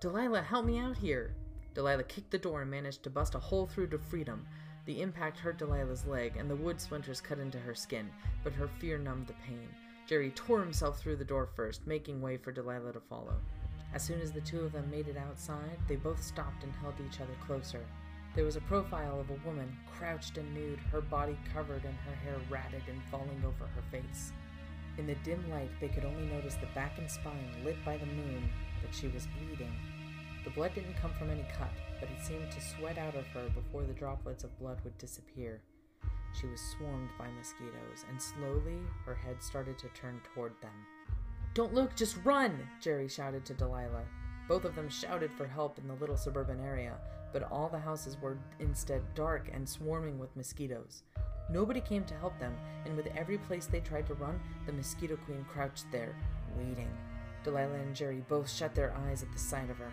Delilah, 0.00 0.42
help 0.42 0.64
me 0.64 0.78
out 0.78 0.96
here! 0.96 1.34
Delilah 1.74 2.04
kicked 2.04 2.30
the 2.30 2.38
door 2.38 2.62
and 2.62 2.70
managed 2.70 3.02
to 3.02 3.10
bust 3.10 3.34
a 3.34 3.40
hole 3.40 3.66
through 3.66 3.88
to 3.88 3.98
freedom. 3.98 4.46
The 4.84 5.00
impact 5.00 5.38
hurt 5.38 5.58
Delilah's 5.58 6.06
leg, 6.06 6.36
and 6.36 6.50
the 6.50 6.56
wood 6.56 6.80
splinters 6.80 7.20
cut 7.20 7.38
into 7.38 7.58
her 7.58 7.74
skin, 7.74 8.10
but 8.42 8.52
her 8.52 8.66
fear 8.66 8.98
numbed 8.98 9.28
the 9.28 9.34
pain. 9.46 9.68
Jerry 10.06 10.32
tore 10.32 10.60
himself 10.60 10.98
through 10.98 11.16
the 11.16 11.24
door 11.24 11.48
first, 11.54 11.86
making 11.86 12.20
way 12.20 12.36
for 12.36 12.50
Delilah 12.50 12.92
to 12.92 13.00
follow. 13.00 13.34
As 13.94 14.02
soon 14.02 14.20
as 14.20 14.32
the 14.32 14.40
two 14.40 14.60
of 14.60 14.72
them 14.72 14.90
made 14.90 15.06
it 15.06 15.16
outside, 15.16 15.78
they 15.86 15.96
both 15.96 16.22
stopped 16.22 16.64
and 16.64 16.74
held 16.74 16.94
each 17.06 17.20
other 17.20 17.34
closer. 17.46 17.84
There 18.34 18.44
was 18.44 18.56
a 18.56 18.62
profile 18.62 19.20
of 19.20 19.30
a 19.30 19.46
woman, 19.46 19.76
crouched 19.98 20.38
and 20.38 20.52
nude, 20.52 20.80
her 20.90 21.02
body 21.02 21.38
covered 21.52 21.84
and 21.84 21.94
her 21.94 22.14
hair 22.14 22.36
ratted 22.50 22.82
and 22.88 23.02
falling 23.04 23.42
over 23.46 23.66
her 23.66 23.82
face. 23.90 24.32
In 24.98 25.06
the 25.06 25.14
dim 25.16 25.48
light, 25.50 25.70
they 25.80 25.88
could 25.88 26.04
only 26.04 26.26
notice 26.26 26.54
the 26.56 26.66
back 26.74 26.98
and 26.98 27.10
spine 27.10 27.62
lit 27.64 27.82
by 27.84 27.98
the 27.98 28.06
moon, 28.06 28.48
but 28.80 28.94
she 28.94 29.08
was 29.08 29.28
bleeding. 29.38 29.74
The 30.44 30.50
blood 30.50 30.74
didn't 30.74 31.00
come 31.00 31.12
from 31.12 31.30
any 31.30 31.44
cut, 31.56 31.70
but 32.00 32.08
it 32.10 32.24
seemed 32.24 32.50
to 32.50 32.60
sweat 32.60 32.98
out 32.98 33.14
of 33.14 33.26
her 33.28 33.48
before 33.50 33.84
the 33.84 33.92
droplets 33.92 34.44
of 34.44 34.58
blood 34.58 34.78
would 34.82 34.98
disappear. 34.98 35.60
She 36.38 36.46
was 36.46 36.60
swarmed 36.60 37.10
by 37.18 37.28
mosquitoes, 37.30 38.04
and 38.08 38.20
slowly 38.20 38.78
her 39.04 39.14
head 39.14 39.42
started 39.42 39.78
to 39.78 39.88
turn 39.88 40.20
toward 40.34 40.52
them. 40.60 40.72
Don't 41.54 41.74
look, 41.74 41.94
just 41.94 42.16
run! 42.24 42.66
Jerry 42.80 43.08
shouted 43.08 43.44
to 43.44 43.54
Delilah. 43.54 44.04
Both 44.48 44.64
of 44.64 44.74
them 44.74 44.88
shouted 44.88 45.30
for 45.32 45.46
help 45.46 45.78
in 45.78 45.86
the 45.86 45.94
little 45.94 46.16
suburban 46.16 46.60
area, 46.60 46.96
but 47.32 47.50
all 47.50 47.68
the 47.68 47.78
houses 47.78 48.16
were 48.20 48.38
instead 48.58 49.02
dark 49.14 49.48
and 49.52 49.68
swarming 49.68 50.18
with 50.18 50.34
mosquitoes. 50.36 51.02
Nobody 51.50 51.80
came 51.80 52.04
to 52.04 52.14
help 52.14 52.38
them, 52.38 52.56
and 52.84 52.96
with 52.96 53.08
every 53.16 53.38
place 53.38 53.66
they 53.66 53.80
tried 53.80 54.06
to 54.06 54.14
run, 54.14 54.40
the 54.66 54.72
Mosquito 54.72 55.16
Queen 55.26 55.44
crouched 55.48 55.84
there, 55.92 56.16
waiting. 56.56 56.90
Delilah 57.44 57.74
and 57.74 57.94
Jerry 57.94 58.24
both 58.28 58.50
shut 58.50 58.74
their 58.74 58.94
eyes 59.06 59.22
at 59.22 59.32
the 59.32 59.38
sight 59.38 59.70
of 59.70 59.78
her. 59.78 59.92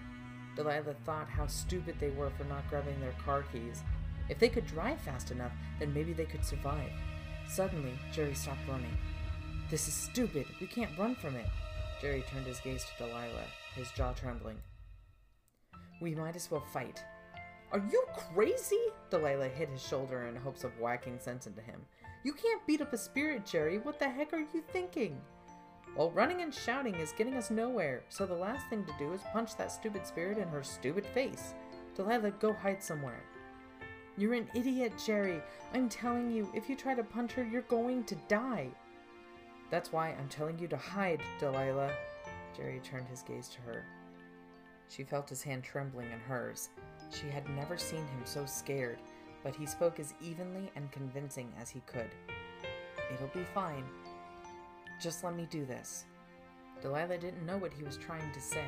Delilah 0.55 0.95
thought 1.05 1.29
how 1.29 1.47
stupid 1.47 1.95
they 1.99 2.09
were 2.09 2.31
for 2.31 2.43
not 2.45 2.69
grabbing 2.69 2.99
their 2.99 3.15
car 3.23 3.43
keys. 3.51 3.83
If 4.29 4.39
they 4.39 4.49
could 4.49 4.67
drive 4.67 4.99
fast 5.01 5.31
enough, 5.31 5.51
then 5.79 5.93
maybe 5.93 6.13
they 6.13 6.25
could 6.25 6.45
survive. 6.45 6.91
Suddenly, 7.47 7.93
Jerry 8.11 8.35
stopped 8.35 8.67
running. 8.67 8.95
This 9.69 9.87
is 9.87 9.93
stupid. 9.93 10.45
We 10.59 10.67
can't 10.67 10.97
run 10.97 11.15
from 11.15 11.35
it. 11.35 11.47
Jerry 12.01 12.23
turned 12.31 12.45
his 12.45 12.59
gaze 12.59 12.85
to 12.85 13.05
Delilah, 13.05 13.47
his 13.75 13.91
jaw 13.91 14.13
trembling. 14.13 14.57
We 16.01 16.15
might 16.15 16.35
as 16.35 16.49
well 16.49 16.63
fight. 16.73 17.03
Are 17.71 17.83
you 17.91 18.03
crazy? 18.33 18.79
Delilah 19.09 19.49
hit 19.49 19.69
his 19.69 19.85
shoulder 19.85 20.27
in 20.27 20.35
hopes 20.35 20.63
of 20.63 20.79
whacking 20.79 21.19
sense 21.19 21.45
into 21.45 21.61
him. 21.61 21.81
You 22.23 22.33
can't 22.33 22.65
beat 22.65 22.81
up 22.81 22.93
a 22.93 22.97
spirit, 22.97 23.45
Jerry. 23.45 23.77
What 23.77 23.99
the 23.99 24.09
heck 24.09 24.33
are 24.33 24.39
you 24.53 24.63
thinking? 24.71 25.19
Well, 25.99 26.11
running 26.11 26.43
and 26.43 26.55
shouting 26.55 26.95
is 26.95 27.11
getting 27.11 27.35
us 27.35 27.51
nowhere, 27.51 28.03
so 28.07 28.25
the 28.25 28.33
last 28.33 28.65
thing 28.69 28.85
to 28.85 28.93
do 28.97 29.11
is 29.11 29.19
punch 29.33 29.57
that 29.57 29.69
stupid 29.69 30.07
spirit 30.07 30.37
in 30.37 30.47
her 30.47 30.63
stupid 30.63 31.05
face. 31.05 31.53
Delilah, 31.93 32.31
go 32.31 32.53
hide 32.53 32.81
somewhere. 32.81 33.21
You're 34.17 34.35
an 34.35 34.47
idiot, 34.55 34.93
Jerry. 35.05 35.41
I'm 35.73 35.89
telling 35.89 36.31
you, 36.31 36.49
if 36.55 36.69
you 36.69 36.77
try 36.77 36.95
to 36.95 37.03
punch 37.03 37.33
her, 37.33 37.43
you're 37.43 37.63
going 37.63 38.05
to 38.05 38.15
die. 38.29 38.69
That's 39.69 39.91
why 39.91 40.11
I'm 40.11 40.29
telling 40.29 40.57
you 40.57 40.69
to 40.69 40.77
hide, 40.77 41.19
Delilah. 41.37 41.91
Jerry 42.55 42.79
turned 42.81 43.09
his 43.09 43.21
gaze 43.21 43.49
to 43.49 43.61
her. 43.63 43.83
She 44.87 45.03
felt 45.03 45.27
his 45.27 45.43
hand 45.43 45.65
trembling 45.65 46.09
in 46.13 46.19
hers. 46.21 46.69
She 47.11 47.27
had 47.27 47.49
never 47.49 47.77
seen 47.77 48.07
him 48.07 48.21
so 48.23 48.45
scared, 48.45 48.99
but 49.43 49.53
he 49.53 49.65
spoke 49.65 49.99
as 49.99 50.13
evenly 50.21 50.71
and 50.77 50.89
convincing 50.93 51.51
as 51.59 51.69
he 51.69 51.81
could. 51.81 52.11
It'll 53.13 53.27
be 53.37 53.43
fine. 53.53 53.83
Just 54.99 55.23
let 55.23 55.35
me 55.35 55.47
do 55.49 55.65
this. 55.65 56.05
Delilah 56.81 57.17
didn't 57.17 57.45
know 57.45 57.57
what 57.57 57.73
he 57.73 57.83
was 57.83 57.97
trying 57.97 58.31
to 58.33 58.41
say. 58.41 58.65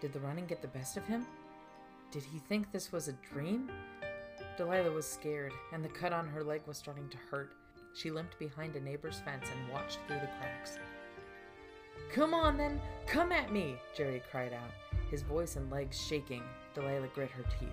Did 0.00 0.12
the 0.12 0.20
running 0.20 0.46
get 0.46 0.60
the 0.60 0.68
best 0.68 0.96
of 0.96 1.06
him? 1.06 1.26
Did 2.10 2.22
he 2.24 2.38
think 2.38 2.70
this 2.70 2.92
was 2.92 3.08
a 3.08 3.14
dream? 3.32 3.70
Delilah 4.56 4.92
was 4.92 5.06
scared, 5.06 5.52
and 5.72 5.84
the 5.84 5.88
cut 5.88 6.12
on 6.12 6.28
her 6.28 6.44
leg 6.44 6.60
was 6.66 6.76
starting 6.76 7.08
to 7.08 7.16
hurt. 7.30 7.52
She 7.94 8.10
limped 8.10 8.38
behind 8.38 8.76
a 8.76 8.80
neighbor's 8.80 9.20
fence 9.20 9.46
and 9.50 9.72
watched 9.72 9.98
through 10.06 10.20
the 10.20 10.28
cracks. 10.38 10.78
Come 12.12 12.34
on 12.34 12.56
then, 12.56 12.80
come 13.06 13.32
at 13.32 13.52
me, 13.52 13.76
Jerry 13.96 14.22
cried 14.30 14.52
out, 14.52 14.70
his 15.10 15.22
voice 15.22 15.56
and 15.56 15.70
legs 15.70 16.00
shaking. 16.00 16.42
Delilah 16.74 17.08
grit 17.14 17.30
her 17.30 17.44
teeth. 17.58 17.68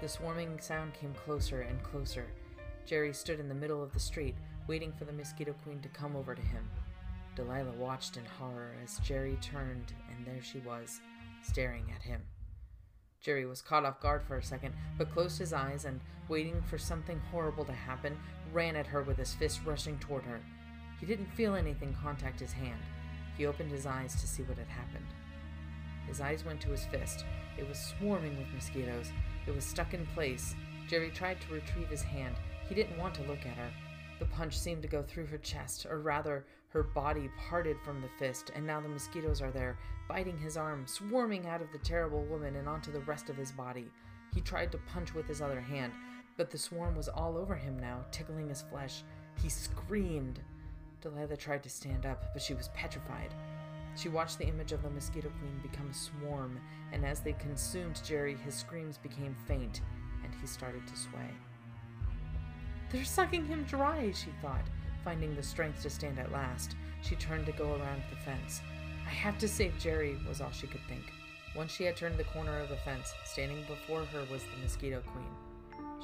The 0.00 0.08
swarming 0.08 0.58
sound 0.60 0.94
came 0.94 1.14
closer 1.14 1.60
and 1.62 1.82
closer. 1.82 2.26
Jerry 2.86 3.12
stood 3.12 3.40
in 3.40 3.48
the 3.48 3.54
middle 3.54 3.82
of 3.82 3.92
the 3.92 4.00
street, 4.00 4.34
waiting 4.66 4.92
for 4.92 5.04
the 5.04 5.12
Mosquito 5.12 5.54
Queen 5.64 5.80
to 5.82 5.88
come 5.88 6.16
over 6.16 6.34
to 6.34 6.42
him. 6.42 6.68
Delilah 7.36 7.72
watched 7.72 8.16
in 8.16 8.24
horror 8.24 8.74
as 8.82 8.98
Jerry 8.98 9.36
turned, 9.40 9.92
and 10.08 10.26
there 10.26 10.42
she 10.42 10.60
was, 10.60 11.00
staring 11.42 11.92
at 11.94 12.02
him. 12.02 12.22
Jerry 13.20 13.46
was 13.46 13.62
caught 13.62 13.84
off 13.84 14.00
guard 14.00 14.22
for 14.26 14.36
a 14.36 14.42
second, 14.42 14.74
but 14.98 15.12
closed 15.12 15.38
his 15.38 15.52
eyes 15.52 15.84
and, 15.84 16.00
waiting 16.28 16.62
for 16.62 16.78
something 16.78 17.20
horrible 17.30 17.64
to 17.64 17.72
happen, 17.72 18.18
ran 18.52 18.76
at 18.76 18.86
her 18.86 19.02
with 19.02 19.16
his 19.16 19.34
fist 19.34 19.60
rushing 19.64 19.98
toward 19.98 20.24
her. 20.24 20.40
He 21.00 21.06
didn't 21.06 21.32
feel 21.32 21.54
anything 21.54 21.96
contact 22.02 22.40
his 22.40 22.52
hand. 22.52 22.80
He 23.36 23.46
opened 23.46 23.70
his 23.70 23.86
eyes 23.86 24.14
to 24.20 24.28
see 24.28 24.42
what 24.44 24.58
had 24.58 24.68
happened. 24.68 25.06
His 26.06 26.20
eyes 26.20 26.44
went 26.44 26.60
to 26.60 26.70
his 26.70 26.84
fist. 26.86 27.24
It 27.58 27.68
was 27.68 27.78
swarming 27.78 28.36
with 28.38 28.52
mosquitoes. 28.52 29.10
It 29.46 29.54
was 29.54 29.64
stuck 29.64 29.94
in 29.94 30.06
place. 30.08 30.54
Jerry 30.88 31.10
tried 31.10 31.40
to 31.40 31.54
retrieve 31.54 31.88
his 31.88 32.02
hand. 32.02 32.36
He 32.68 32.74
didn't 32.74 32.98
want 32.98 33.14
to 33.14 33.22
look 33.22 33.40
at 33.40 33.56
her. 33.56 33.70
The 34.18 34.26
punch 34.26 34.58
seemed 34.58 34.82
to 34.82 34.88
go 34.88 35.02
through 35.02 35.26
her 35.26 35.38
chest, 35.38 35.86
or 35.86 35.98
rather, 36.00 36.44
her 36.68 36.82
body 36.82 37.30
parted 37.48 37.76
from 37.84 38.00
the 38.00 38.08
fist, 38.18 38.50
and 38.54 38.66
now 38.66 38.80
the 38.80 38.88
mosquitoes 38.88 39.40
are 39.40 39.50
there, 39.50 39.78
biting 40.08 40.38
his 40.38 40.56
arm, 40.56 40.86
swarming 40.86 41.46
out 41.46 41.62
of 41.62 41.70
the 41.72 41.78
terrible 41.78 42.24
woman 42.24 42.56
and 42.56 42.68
onto 42.68 42.92
the 42.92 43.00
rest 43.00 43.30
of 43.30 43.36
his 43.36 43.52
body. 43.52 43.90
He 44.34 44.40
tried 44.40 44.72
to 44.72 44.78
punch 44.78 45.14
with 45.14 45.26
his 45.26 45.40
other 45.40 45.60
hand, 45.60 45.92
but 46.36 46.50
the 46.50 46.58
swarm 46.58 46.96
was 46.96 47.08
all 47.08 47.36
over 47.36 47.54
him 47.54 47.78
now, 47.78 48.04
tickling 48.10 48.48
his 48.48 48.62
flesh. 48.62 49.04
He 49.40 49.48
screamed. 49.48 50.40
Delilah 51.00 51.36
tried 51.36 51.62
to 51.62 51.70
stand 51.70 52.06
up, 52.06 52.32
but 52.32 52.42
she 52.42 52.54
was 52.54 52.68
petrified. 52.68 53.34
She 53.96 54.08
watched 54.08 54.38
the 54.38 54.48
image 54.48 54.72
of 54.72 54.82
the 54.82 54.90
Mosquito 54.90 55.30
Queen 55.38 55.60
become 55.62 55.88
a 55.88 55.94
swarm, 55.94 56.60
and 56.92 57.04
as 57.04 57.20
they 57.20 57.34
consumed 57.34 58.02
Jerry, 58.04 58.36
his 58.36 58.54
screams 58.54 58.98
became 58.98 59.36
faint, 59.46 59.80
and 60.24 60.34
he 60.40 60.46
started 60.46 60.86
to 60.86 60.96
sway. 60.96 61.30
They're 62.94 63.04
sucking 63.04 63.46
him 63.46 63.64
dry, 63.64 64.12
she 64.12 64.30
thought, 64.40 64.62
finding 65.02 65.34
the 65.34 65.42
strength 65.42 65.82
to 65.82 65.90
stand 65.90 66.20
at 66.20 66.30
last. 66.30 66.76
She 67.02 67.16
turned 67.16 67.44
to 67.46 67.52
go 67.52 67.72
around 67.74 68.02
the 68.08 68.16
fence. 68.24 68.62
I 69.04 69.10
have 69.10 69.36
to 69.38 69.48
save 69.48 69.76
Jerry, 69.80 70.16
was 70.28 70.40
all 70.40 70.52
she 70.52 70.68
could 70.68 70.86
think. 70.88 71.02
Once 71.56 71.72
she 71.72 71.82
had 71.82 71.96
turned 71.96 72.18
the 72.18 72.22
corner 72.22 72.56
of 72.60 72.68
the 72.68 72.76
fence, 72.76 73.12
standing 73.24 73.64
before 73.66 74.04
her 74.04 74.24
was 74.30 74.44
the 74.44 74.62
Mosquito 74.62 75.02
Queen. 75.08 75.26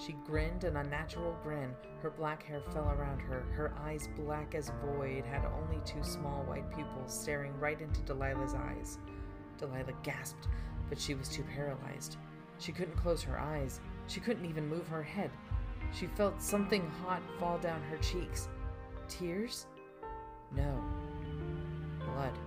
She 0.04 0.16
grinned 0.26 0.64
an 0.64 0.78
unnatural 0.78 1.36
grin. 1.44 1.76
Her 2.02 2.10
black 2.10 2.42
hair 2.42 2.60
fell 2.72 2.88
around 2.88 3.20
her. 3.20 3.42
Her 3.52 3.72
eyes, 3.84 4.08
black 4.16 4.56
as 4.56 4.72
void, 4.84 5.24
had 5.24 5.44
only 5.44 5.80
two 5.84 6.02
small 6.02 6.42
white 6.42 6.68
pupils 6.74 7.16
staring 7.16 7.56
right 7.60 7.80
into 7.80 8.00
Delilah's 8.00 8.54
eyes. 8.54 8.98
Delilah 9.58 9.94
gasped, 10.02 10.48
but 10.88 10.98
she 10.98 11.14
was 11.14 11.28
too 11.28 11.44
paralyzed. 11.54 12.16
She 12.58 12.72
couldn't 12.72 12.96
close 12.96 13.22
her 13.22 13.38
eyes. 13.38 13.78
She 14.08 14.18
couldn't 14.18 14.50
even 14.50 14.68
move 14.68 14.88
her 14.88 15.04
head. 15.04 15.30
She 15.92 16.06
felt 16.06 16.40
something 16.40 16.88
hot 17.02 17.22
fall 17.38 17.58
down 17.58 17.82
her 17.82 17.98
cheeks. 17.98 18.48
Tears? 19.08 19.66
No. 20.54 20.82
Blood. 22.04 22.38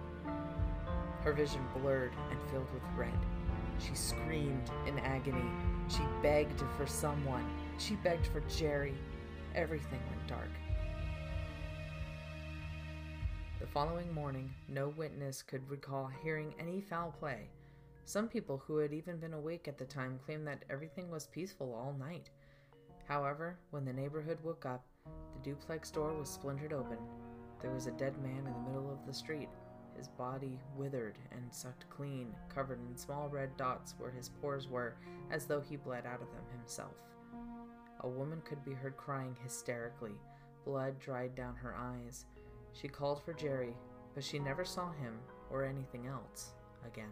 Her 1.22 1.34
vision 1.34 1.62
blurred 1.76 2.14
and 2.32 2.40
filled 2.50 2.72
with 2.74 2.84
red. 2.98 3.18
She 3.80 3.96
screamed 3.96 4.70
in 4.88 5.00
agony. 5.00 5.50
She 5.90 6.04
begged 6.22 6.64
for 6.78 6.88
someone. 6.88 7.46
She 7.78 7.96
begged 7.96 8.28
for 8.28 8.42
Jerry. 8.42 8.96
Everything 9.56 10.00
went 10.10 10.28
dark. 10.28 10.50
The 13.60 13.68
following 13.68 14.14
morning, 14.14 14.54
no 14.68 14.90
witness 14.90 15.42
could 15.42 15.70
recall 15.70 16.12
hearing 16.22 16.54
any 16.60 16.82
foul 16.82 17.12
play. 17.18 17.50
Some 18.06 18.28
people 18.28 18.62
who 18.66 18.78
had 18.78 18.94
even 18.94 19.18
been 19.18 19.34
awake 19.34 19.68
at 19.68 19.78
the 19.78 19.86
time 19.86 20.20
claimed 20.26 20.46
that 20.48 20.66
everything 20.70 21.10
was 21.10 21.28
peaceful 21.28 21.74
all 21.74 21.96
night. 21.98 22.30
However, 23.08 23.58
when 23.72 23.86
the 23.86 23.94
neighborhood 23.94 24.40
woke 24.44 24.66
up, 24.66 24.84
the 25.06 25.44
duplex 25.44 25.92
door 25.92 26.14
was 26.14 26.30
splintered 26.30 26.74
open. 26.74 26.98
There 27.62 27.72
was 27.72 27.88
a 27.88 27.92
dead 27.92 28.18
man 28.22 28.48
in 28.48 28.54
the 28.54 28.70
middle 28.70 28.92
of 28.92 29.06
the 29.06 29.14
street, 29.14 29.50
his 29.96 30.08
body 30.08 30.60
withered 30.76 31.18
and 31.32 31.54
sucked 31.54 31.90
clean, 31.90 32.34
covered 32.54 32.80
in 32.80 32.98
small 32.98 33.30
red 33.30 33.56
dots 33.58 33.96
where 33.98 34.12
his 34.12 34.30
pores 34.30 34.68
were, 34.68 34.96
as 35.32 35.46
though 35.46 35.62
he 35.62 35.76
bled 35.76 36.06
out 36.06 36.22
of 36.22 36.32
them 36.32 36.46
himself. 36.58 36.96
A 38.02 38.08
woman 38.08 38.42
could 38.44 38.64
be 38.66 38.74
heard 38.74 38.98
crying 38.98 39.36
hysterically. 39.44 40.16
Blood 40.66 41.00
dried 41.00 41.36
down 41.36 41.56
her 41.56 41.76
eyes. 41.76 42.26
She 42.74 42.88
called 42.88 43.22
for 43.24 43.34
Jerry, 43.34 43.76
but 44.14 44.24
she 44.24 44.40
never 44.40 44.66
saw 44.66 44.92
him 44.92 45.20
or 45.50 45.64
anything 45.64 46.08
else 46.08 46.54
again. 46.86 47.12